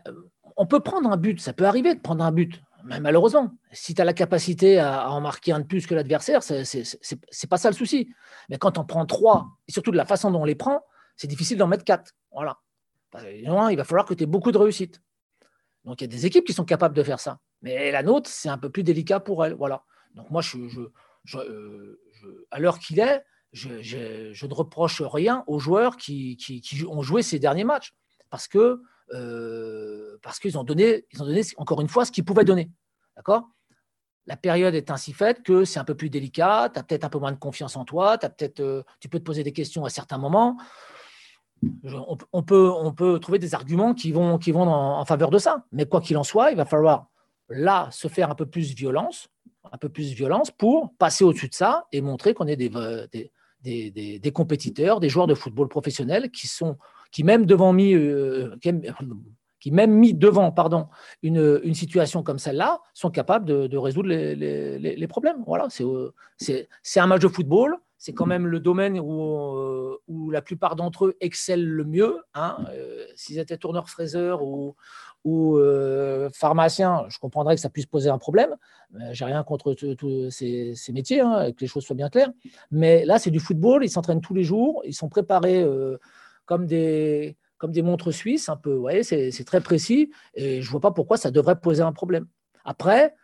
on 0.57 0.66
peut 0.66 0.81
prendre 0.81 1.11
un 1.11 1.18
but, 1.18 1.38
ça 1.38 1.52
peut 1.52 1.64
arriver 1.64 1.94
de 1.94 2.00
prendre 2.00 2.24
un 2.24 2.33
but. 2.33 2.62
Malheureusement, 2.85 3.53
si 3.73 3.95
tu 3.95 4.03
as 4.03 4.05
la 4.05 4.12
capacité 4.12 4.79
à, 4.79 5.11
en 5.11 5.21
marquer 5.21 5.53
un 5.53 5.61
de 5.61 5.66
plus 5.66 5.87
que 5.87 5.95
l'adversaire, 5.95 6.42
c'est 6.42 7.47
pas 7.49 7.57
ça 7.57 7.71
le 7.71 7.77
souci. 7.77 8.12
Mais 8.49 8.59
quand 8.59 8.79
on 8.79 8.85
prend 8.85 9.07
trois, 9.07 9.49
et 9.68 9.73
surtout 9.73 9.90
de 9.90 9.97
la 9.97 10.05
façon 10.05 10.31
dont 10.31 10.40
on 10.40 10.45
les 10.45 10.55
prend, 10.55 10.85
c'est 11.16 11.27
difficile 11.27 11.59
d'en 11.59 11.68
mettre 11.68 11.85
quatre. 11.85 12.12
Voilà. 12.33 12.59
Il 13.35 13.77
va 13.77 13.85
falloir 13.85 14.07
que 14.07 14.14
tu 14.14 14.25
aies 14.25 14.27
beaucoup 14.27 14.53
de 14.53 14.59
réussite. 14.59 15.03
Donc 15.85 16.01
il 16.01 16.05
y 16.05 16.09
a 16.09 16.09
des 16.09 16.27
équipes 16.27 16.45
qui 16.47 16.53
sont 16.53 16.64
capables 16.64 16.95
de 16.95 17.03
faire 17.03 17.21
ça. 17.21 17.38
Mais 17.61 17.90
la 17.90 18.03
nôtre, 18.03 18.31
c'est 18.31 18.49
un 18.49 18.59
peu 18.59 18.71
plus 18.71 18.83
délicat 18.83 19.21
pour 19.21 19.45
elles. 19.45 19.55
Voilà. 19.55 19.85
Donc 20.14 20.31
moi, 20.31 20.42
euh, 21.35 22.01
à 22.51 22.59
l'heure 22.59 22.79
qu'il 22.79 23.01
est, 23.01 23.25
je, 23.53 24.47
ne 24.47 24.55
reproche 24.55 25.03
rien 25.03 25.45
aux 25.47 25.59
joueurs 25.59 25.97
qui, 25.97 26.38
ont 26.88 27.03
joué 27.03 27.23
ces 27.23 27.38
derniers 27.38 27.64
matchs. 27.64 27.95
Parce 28.31 28.49
que 28.49 28.81
euh, 29.15 30.17
parce 30.23 30.38
qu'ils 30.38 30.59
ont 30.59 30.65
donné, 30.65 31.07
ils 31.12 31.23
ont 31.23 31.27
donné 31.27 31.43
encore 31.57 31.81
une 31.81 31.88
fois 31.88 32.05
ce 32.05 32.12
qu'ils 32.12 32.25
pouvaient 32.25 32.45
donner. 32.45 32.71
D'accord? 33.17 33.49
La 34.27 34.37
période 34.37 34.75
est 34.75 34.91
ainsi 34.91 35.12
faite 35.12 35.43
que 35.43 35.65
c'est 35.65 35.81
un 35.81 35.85
peu 35.85 35.97
plus 35.97 36.09
délicat, 36.09 36.71
tu 36.73 36.79
as 36.79 36.83
peut-être 36.83 37.05
un 37.05 37.09
peu 37.09 37.19
moins 37.19 37.33
de 37.33 37.38
confiance 37.38 37.77
en 37.77 37.85
toi, 37.85 38.19
peut-être, 38.19 38.61
euh, 38.61 38.83
tu 39.01 39.09
peux 39.09 39.19
te 39.19 39.25
poser 39.25 39.43
des 39.43 39.53
questions 39.53 39.85
à 39.85 39.91
certains 39.91 40.19
moments 40.19 40.57
on, 42.33 42.43
peut, 42.43 42.71
on 42.71 42.93
peut 42.93 43.19
trouver 43.21 43.38
des 43.38 43.55
arguments 43.55 43.95
qui 43.95 44.12
vont, 44.12 44.38
qui 44.38 44.53
vont 44.53 44.62
en, 44.69 45.05
faveur 45.05 45.31
de 45.31 45.38
ça. 45.38 45.65
Mais 45.73 45.87
quoi 45.87 46.01
qu'il 46.01 46.17
en 46.17 46.25
soit, 46.25 46.51
il 46.51 46.57
va 46.57 46.65
falloir 46.65 47.09
là 47.49 47.88
se 47.91 48.09
faire 48.09 48.31
un 48.31 48.35
peu 48.35 48.47
plus 48.47 48.75
violence, 48.75 49.29
un 49.71 49.79
peu 49.79 49.88
plus 49.88 50.12
violence 50.12 50.51
pour 50.51 50.95
passer 50.97 51.25
au-dessus 51.25 51.49
de 51.49 51.55
ça 51.55 51.87
et 51.93 52.01
montrer 52.01 52.35
qu'on 52.35 52.47
est 52.47 52.57
des, 52.57 52.71
des, 53.62 54.19
des, 54.19 54.33
compétiteurs, 54.33 55.01
des 55.01 55.09
joueurs 55.09 55.27
de 55.27 55.35
football 55.35 55.69
professionnels 55.69 56.31
qui 56.31 56.49
sont 56.49 56.77
qui 57.12 57.22
même 57.22 57.46
devant 57.46 57.72
mis, 57.72 57.94
euh, 57.94 58.57
qui, 59.61 59.70
même 59.70 59.92
mis 59.92 60.14
devant 60.14 60.51
pardon, 60.51 60.88
une, 61.22 61.61
une 61.62 61.75
situation 61.75 62.25
comme 62.25 62.38
celle-là 62.38 62.81
sont 62.94 63.11
capables 63.11 63.44
de, 63.68 63.77
résoudre 63.77 64.09
les, 64.09 64.35
les, 64.35 64.96
les, 64.96 65.07
problèmes. 65.07 65.44
Voilà, 65.46 65.68
c'est 65.70 66.66
un 66.96 67.07
match 67.07 67.22
de 67.22 67.29
football 67.29 67.79
c'est 68.03 68.14
quand 68.14 68.27
même 68.27 68.48
le 68.48 68.59
domaine 68.59 68.98
où, 68.98 69.57
euh, 69.57 69.96
où 70.09 70.33
la 70.33 70.42
plupart 70.42 70.75
d'entre 70.75 71.07
eux 71.07 71.16
excellent 71.20 71.62
le 71.64 71.85
mieux. 71.85 72.18
Hein. 72.35 72.57
Euh, 72.72 73.07
s'ils 73.14 73.38
étaient 73.38 73.57
tourneurs-fraiseurs 73.57 74.42
ou, 74.42 74.75
ou 75.22 75.57
euh, 75.57 76.29
pharmaciens, 76.35 77.05
je 77.11 77.20
comprendrais 77.20 77.55
que 77.55 77.61
ça 77.61 77.70
puisse 77.70 77.87
poser 77.87 78.11
un 78.11 78.18
problème. 78.18 78.57
J'ai 79.12 79.25
rien 79.25 79.44
contre 79.44 79.75
tous 79.75 80.31
ces, 80.31 80.75
métiers, 80.92 81.20
hein, 81.20 81.53
que 81.53 81.61
les 81.61 81.68
choses 81.68 81.85
soient 81.85 81.94
bien 81.94 82.11
claires. 82.11 82.33
Mais 82.72 83.05
là, 83.05 83.20
c'est 83.20 83.31
du 83.31 83.38
football, 83.38 83.85
ils 83.85 83.88
s'entraînent 83.88 84.20
tous 84.20 84.35
les 84.35 84.42
jours, 84.42 84.83
ils 84.85 84.94
sont 84.94 85.09
préparés 85.09 85.64
comme 86.46 86.66
des 86.66 87.37
comme 87.62 87.70
des 87.70 87.83
montres 87.83 88.12
suisses, 88.12 88.48
un 88.48 88.57
peu. 88.57 88.72
Vous 88.72 88.81
voyez, 88.81 89.05
c'est 89.05 89.44
très 89.44 89.61
précis 89.61 90.11
et 90.35 90.62
je 90.62 90.66
ne 90.66 90.70
vois 90.72 90.81
pas 90.81 90.90
pourquoi 90.90 91.16
ça 91.16 91.31
devrait 91.31 91.61
poser 91.61 91.83
un 91.83 91.92
problème. 91.92 92.26
Après, 92.64 93.14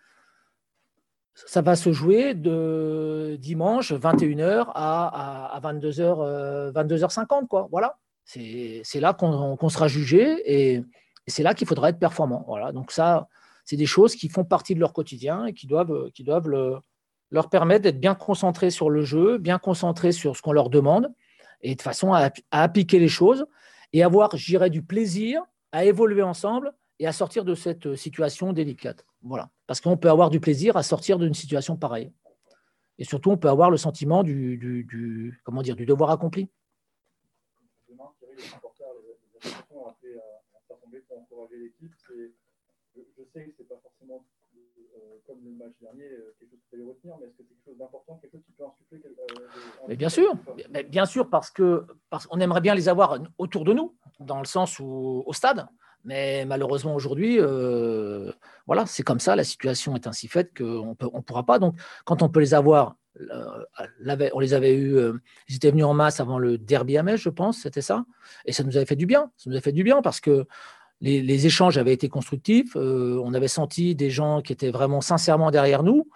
ça 1.34 1.60
va 1.60 1.74
se 1.74 1.90
jouer 1.90 2.34
de 2.34 3.36
dimanche 3.40 3.92
21h 3.92 4.70
à, 4.74 5.56
à, 5.56 5.60
22h, 5.60 6.72
22h50. 6.72 7.48
Quoi. 7.48 7.66
Voilà. 7.72 7.98
C'est 8.24 9.00
là 9.00 9.12
qu'on 9.12 9.68
sera 9.68 9.88
jugé 9.88 10.40
et, 10.46 10.84
c'est 11.26 11.42
là 11.42 11.52
qu'il 11.52 11.66
faudra 11.66 11.90
être 11.90 11.98
performant. 11.98 12.44
Voilà. 12.46 12.70
Donc 12.70 12.92
ça, 12.92 13.26
c'est 13.64 13.76
des 13.76 13.86
choses 13.86 14.14
qui 14.14 14.28
font 14.28 14.44
partie 14.44 14.76
de 14.76 14.80
leur 14.80 14.92
quotidien 14.92 15.46
et 15.46 15.52
qui 15.52 15.66
doivent, 15.66 16.12
qui 16.12 16.22
doivent 16.22 16.48
leur 17.30 17.50
permettre 17.50 17.82
d'être 17.82 17.98
bien 17.98 18.14
concentrés 18.14 18.70
sur 18.70 18.88
le 18.88 19.02
jeu, 19.02 19.38
bien 19.38 19.58
concentrés 19.58 20.12
sur 20.12 20.36
ce 20.36 20.42
qu'on 20.42 20.52
leur 20.52 20.70
demande 20.70 21.12
et 21.62 21.74
de 21.74 21.82
façon 21.82 22.12
à, 22.12 22.30
à 22.50 22.62
appliquer 22.62 22.98
les 22.98 23.08
choses 23.08 23.46
et 23.92 24.02
avoir, 24.02 24.36
j'irais, 24.36 24.70
du 24.70 24.82
plaisir 24.82 25.42
à 25.72 25.84
évoluer 25.84 26.22
ensemble 26.22 26.72
et 26.98 27.06
à 27.06 27.12
sortir 27.12 27.44
de 27.44 27.54
cette 27.54 27.94
situation 27.94 28.52
délicate. 28.52 29.06
Voilà. 29.22 29.50
Parce 29.66 29.80
qu'on 29.80 29.96
peut 29.96 30.10
avoir 30.10 30.30
du 30.30 30.40
plaisir 30.40 30.76
à 30.76 30.82
sortir 30.82 31.18
d'une 31.18 31.34
situation 31.34 31.76
pareille. 31.76 32.12
Et 32.98 33.04
surtout, 33.04 33.30
on 33.30 33.36
peut 33.36 33.48
avoir 33.48 33.70
le 33.70 33.76
sentiment 33.76 34.22
du, 34.24 34.56
du, 34.56 35.40
comment 35.44 35.62
dire, 35.62 35.76
du 35.76 35.86
devoir 35.86 36.10
accompli. 36.10 36.48
Je 43.18 43.24
sais 43.32 43.44
que 43.44 43.52
ce 43.56 43.62
n'est 43.62 43.68
pas 43.68 43.78
forcément 43.82 44.24
euh, 44.56 45.18
comme 45.26 45.38
le 45.44 45.50
match 45.52 45.74
dernier, 45.80 46.04
euh, 46.04 46.34
quelque 46.38 46.50
chose 46.50 46.60
qu'il 46.60 46.70
fallait 46.70 46.88
retenir, 46.88 47.16
mais 47.20 47.26
est-ce 47.26 47.36
que 47.36 47.42
c'est 47.42 47.48
quelque 47.48 47.64
chose 47.64 47.78
d'important, 47.78 48.16
quelque 48.16 48.32
chose 48.32 48.42
qui 48.44 48.52
peut 48.52 48.64
insuffler 48.64 49.00
euh, 49.04 49.77
Mais 49.88 49.96
bien 49.96 50.10
sûr, 50.10 50.34
bien 50.90 51.06
sûr, 51.06 51.30
parce 51.30 51.50
que 51.50 51.86
parce 52.10 52.26
qu'on 52.26 52.38
aimerait 52.40 52.60
bien 52.60 52.74
les 52.74 52.90
avoir 52.90 53.18
autour 53.38 53.64
de 53.64 53.72
nous, 53.72 53.96
dans 54.20 54.38
le 54.38 54.44
sens 54.44 54.78
où 54.78 55.22
au 55.26 55.32
stade. 55.32 55.66
Mais 56.04 56.44
malheureusement, 56.44 56.94
aujourd'hui, 56.94 57.38
euh, 57.40 58.30
voilà, 58.66 58.86
c'est 58.86 59.02
comme 59.02 59.18
ça. 59.18 59.34
La 59.34 59.44
situation 59.44 59.94
est 59.94 60.06
ainsi 60.06 60.28
faite 60.28 60.56
qu'on 60.56 60.96
ne 61.00 61.20
pourra 61.20 61.44
pas. 61.44 61.58
Donc, 61.58 61.74
quand 62.04 62.22
on 62.22 62.28
peut 62.28 62.40
les 62.40 62.54
avoir, 62.54 62.96
euh, 63.20 63.64
on 64.32 64.40
les 64.40 64.54
avait 64.54 64.74
eus, 64.74 64.96
euh, 64.96 65.14
ils 65.48 65.56
étaient 65.56 65.70
venus 65.70 65.86
en 65.86 65.94
masse 65.94 66.20
avant 66.20 66.38
le 66.38 66.58
derby 66.58 66.96
à 66.98 67.02
Metz, 67.02 67.18
je 67.18 67.30
pense, 67.30 67.58
c'était 67.58 67.82
ça. 67.82 68.04
Et 68.44 68.52
ça 68.52 68.64
nous 68.64 68.76
avait 68.76 68.86
fait 68.86 68.96
du 68.96 69.06
bien. 69.06 69.30
Ça 69.36 69.50
nous 69.50 69.56
a 69.56 69.60
fait 69.60 69.72
du 69.72 69.84
bien 69.84 70.02
parce 70.02 70.20
que 70.20 70.46
les, 71.00 71.46
échanges 71.46 71.78
avaient 71.78 71.92
été 71.92 72.08
constructifs. 72.08 72.74
on 72.76 73.32
avait 73.34 73.48
senti 73.48 73.94
des 73.94 74.10
gens 74.10 74.42
qui 74.42 74.52
étaient 74.52 74.70
vraiment 74.70 75.00
sincèrement 75.00 75.50
derrière 75.50 75.82
nous. 75.82 76.08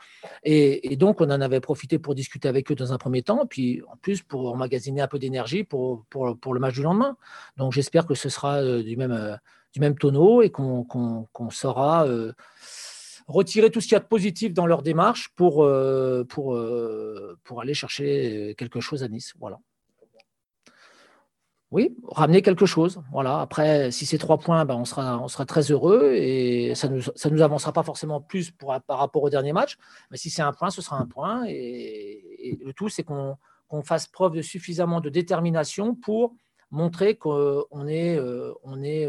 Et, 0.44 0.96
donc, 0.96 1.20
on 1.20 1.30
en 1.30 1.40
avait 1.40 1.60
profité 1.60 1.98
pour 1.98 2.14
discuter 2.14 2.48
avec 2.48 2.70
eux 2.72 2.74
dans 2.74 2.92
un 2.92 2.98
premier 2.98 3.22
temps, 3.22 3.46
puis 3.46 3.82
en 3.90 3.96
plus 3.96 4.22
pour 4.22 4.52
emmagasiner 4.52 5.00
un 5.00 5.08
peu 5.08 5.18
d'énergie 5.18 5.64
pour, 5.64 6.04
pour, 6.10 6.36
pour, 6.38 6.54
le 6.54 6.60
match 6.60 6.74
du 6.74 6.82
lendemain. 6.82 7.16
Donc, 7.56 7.72
j'espère 7.72 8.06
que 8.06 8.14
ce 8.14 8.28
sera 8.28 8.62
du 8.82 8.96
même 8.96 9.38
du 9.72 9.80
même 9.80 9.96
tonneau 9.96 10.42
et 10.42 10.50
qu'on 10.50 11.50
saura 11.50 12.06
euh, 12.06 12.32
retirer 13.26 13.70
tout 13.70 13.80
ce 13.80 13.86
qu'il 13.86 13.94
y 13.94 13.96
a 13.96 14.00
de 14.00 14.06
positif 14.06 14.52
dans 14.52 14.66
leur 14.66 14.82
démarche 14.82 15.30
pour, 15.34 15.64
euh, 15.64 16.24
pour, 16.24 16.54
euh, 16.54 17.38
pour 17.44 17.60
aller 17.60 17.74
chercher 17.74 18.54
quelque 18.58 18.80
chose 18.80 19.02
à 19.02 19.08
Nice. 19.08 19.32
Voilà. 19.38 19.58
Oui, 21.72 21.96
ramener 22.06 22.42
quelque 22.42 22.66
chose. 22.66 23.02
Voilà. 23.10 23.40
Après, 23.40 23.90
si 23.90 24.06
c'est 24.06 24.18
trois 24.18 24.38
points, 24.38 24.64
ben 24.64 24.74
on, 24.74 24.84
sera, 24.84 25.18
on 25.18 25.28
sera 25.28 25.46
très 25.46 25.70
heureux 25.70 26.12
et 26.14 26.74
ça 26.74 26.88
ne 26.88 26.96
nous, 26.96 27.02
ça 27.02 27.30
nous 27.30 27.42
avancera 27.42 27.72
pas 27.72 27.82
forcément 27.82 28.20
plus 28.20 28.50
par 28.50 28.82
rapport 28.86 29.22
au 29.22 29.30
dernier 29.30 29.52
match. 29.52 29.78
Mais 30.10 30.18
si 30.18 30.28
c'est 30.28 30.42
un 30.42 30.52
point, 30.52 30.70
ce 30.70 30.82
sera 30.82 30.98
un 30.98 31.06
point. 31.06 31.44
Et, 31.48 32.58
le 32.62 32.72
tout, 32.74 32.88
c'est 32.90 33.04
qu'on 33.04 33.36
fasse 33.82 34.06
preuve 34.06 34.34
de 34.34 34.42
suffisamment 34.42 35.00
de 35.00 35.08
détermination 35.08 35.94
pour 35.94 36.34
montrer 36.70 37.16
qu'on 37.16 37.86
est, 37.88 38.20
on 38.62 38.82
est 38.82 39.08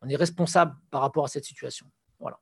on 0.00 0.08
est 0.08 0.16
responsable 0.16 0.76
par 0.90 1.00
rapport 1.00 1.24
à 1.24 1.28
cette 1.28 1.44
situation. 1.44 1.86
Voilà. 2.18 2.40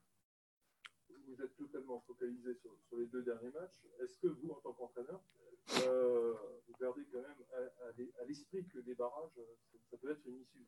Vous 1.09 1.43
êtes 1.43 1.57
totalement 1.57 2.03
focalisé 2.07 2.55
sur, 2.55 2.71
les 2.99 3.07
deux 3.07 3.23
derniers 3.23 3.51
matchs. 3.51 3.81
Est-ce 4.03 4.15
que 4.23 4.29
vous, 4.29 4.51
en 4.51 4.61
tant 4.61 4.73
qu'entraîneur, 4.73 5.21
euh, 5.87 6.35
quand 6.81 6.95
même 7.15 8.11
à, 8.21 8.25
l'esprit 8.27 8.65
que 8.67 8.79
les 8.87 8.95
barrages, 8.95 9.31
ça 9.91 9.97
peut 10.01 10.11
être 10.11 10.27
une 10.27 10.41
issue 10.41 10.67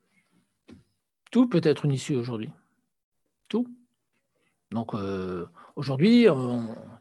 Tout 1.31 1.47
peut 1.47 1.61
être 1.63 1.85
une 1.85 1.91
issue 1.91 2.15
aujourd'hui. 2.15 2.51
Tout. 3.47 3.67
Donc 4.71 4.93
euh, 4.93 5.47
aujourd'hui, 5.75 6.27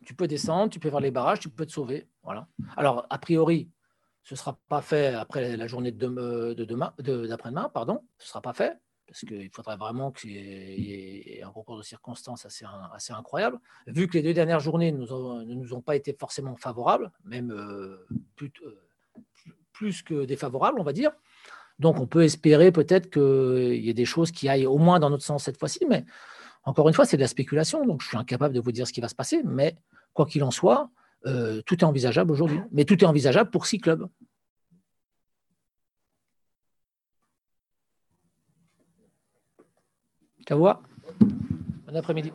tu 0.05 0.14
peux 0.14 0.27
descendre, 0.27 0.71
tu 0.71 0.81
peux 0.81 0.90
faire 0.90 1.01
les 1.01 1.11
barrages, 1.11 1.40
tu 1.40 1.51
peux 1.51 1.66
te 1.66 1.73
sauver. 1.73 2.09
Voilà. 2.23 2.49
Alors, 2.77 3.07
a 3.11 3.18
priori, 3.18 3.71
ce 4.23 4.35
ne 4.35 4.38
sera 4.38 4.59
pas 4.68 4.83
fait 4.83 5.14
après 5.14 5.57
la 5.57 5.66
journée 5.66 5.92
de, 5.92 6.55
demain, 6.55 6.92
d'après-demain, 6.99 7.71
pardon. 7.73 8.03
Ce 8.18 8.25
ne 8.25 8.29
sera 8.29 8.42
pas 8.42 8.53
fait 8.53 8.79
parce 9.07 9.21
qu'il 9.21 9.49
faudrait 9.51 9.79
vraiment 9.79 10.12
qu'il 10.12 10.31
y 10.31 11.38
ait 11.38 11.42
un 11.42 11.51
concours 11.51 11.79
de 11.79 11.83
circonstances 11.83 12.44
assez, 12.44 12.66
assez 12.92 13.14
incroyable. 13.14 13.59
Vu 13.87 14.07
que 14.07 14.18
les 14.18 14.23
deux 14.23 14.35
dernières 14.35 14.61
journées 14.61 14.92
ne 14.92 15.55
nous 15.55 15.75
ont 15.75 15.81
pas 15.81 15.97
été 15.97 16.12
forcément 16.12 16.57
favorables, 16.57 17.11
même 17.25 17.51
euh, 17.51 18.07
plus, 18.37 18.53
euh, 18.66 18.79
plus, 19.79 20.03
que 20.03 20.25
défavorables, 20.25 20.81
on 20.81 20.85
va 20.85 20.93
dire. 20.93 21.12
Donc 21.79 22.01
on 22.01 22.07
peut 22.07 22.25
espérer 22.25 22.73
peut-être 22.73 23.09
qu'il 23.11 23.85
y 23.85 23.88
ait 23.88 23.95
des 23.95 24.05
choses 24.05 24.33
qui 24.33 24.49
aillent 24.49 24.67
au 24.67 24.79
moins 24.79 24.99
dans 24.99 25.11
notre 25.11 25.25
sens 25.25 25.45
cette 25.45 25.59
fois-ci, 25.59 25.87
mais 25.88 26.05
encore 26.64 26.88
une 26.88 26.95
fois, 26.95 27.07
c'est 27.07 27.17
de 27.17 27.23
la 27.23 27.29
spéculation, 27.29 27.87
donc 27.87 28.03
je 28.03 28.09
suis 28.09 28.17
incapable 28.17 28.55
de 28.55 28.61
vous 28.61 28.73
dire 28.73 28.87
ce 28.87 28.93
qui 28.93 29.01
va 29.01 29.09
se 29.09 29.14
passer, 29.14 29.41
mais 29.45 29.77
quoi 30.12 30.27
qu'il 30.27 30.43
en 30.43 30.51
soit, 30.51 30.91
euh, 31.27 31.62
tout 31.62 31.77
est 31.77 31.85
envisageable 31.85 32.33
aujourd'hui. 32.33 32.61
Mais 32.73 32.85
tout 32.85 32.99
est 33.03 33.07
envisageable 33.07 33.51
pour 33.51 33.67
six 33.67 33.79
clubs. 33.79 34.07
Bon 41.21 41.97
après-midi. 41.97 42.33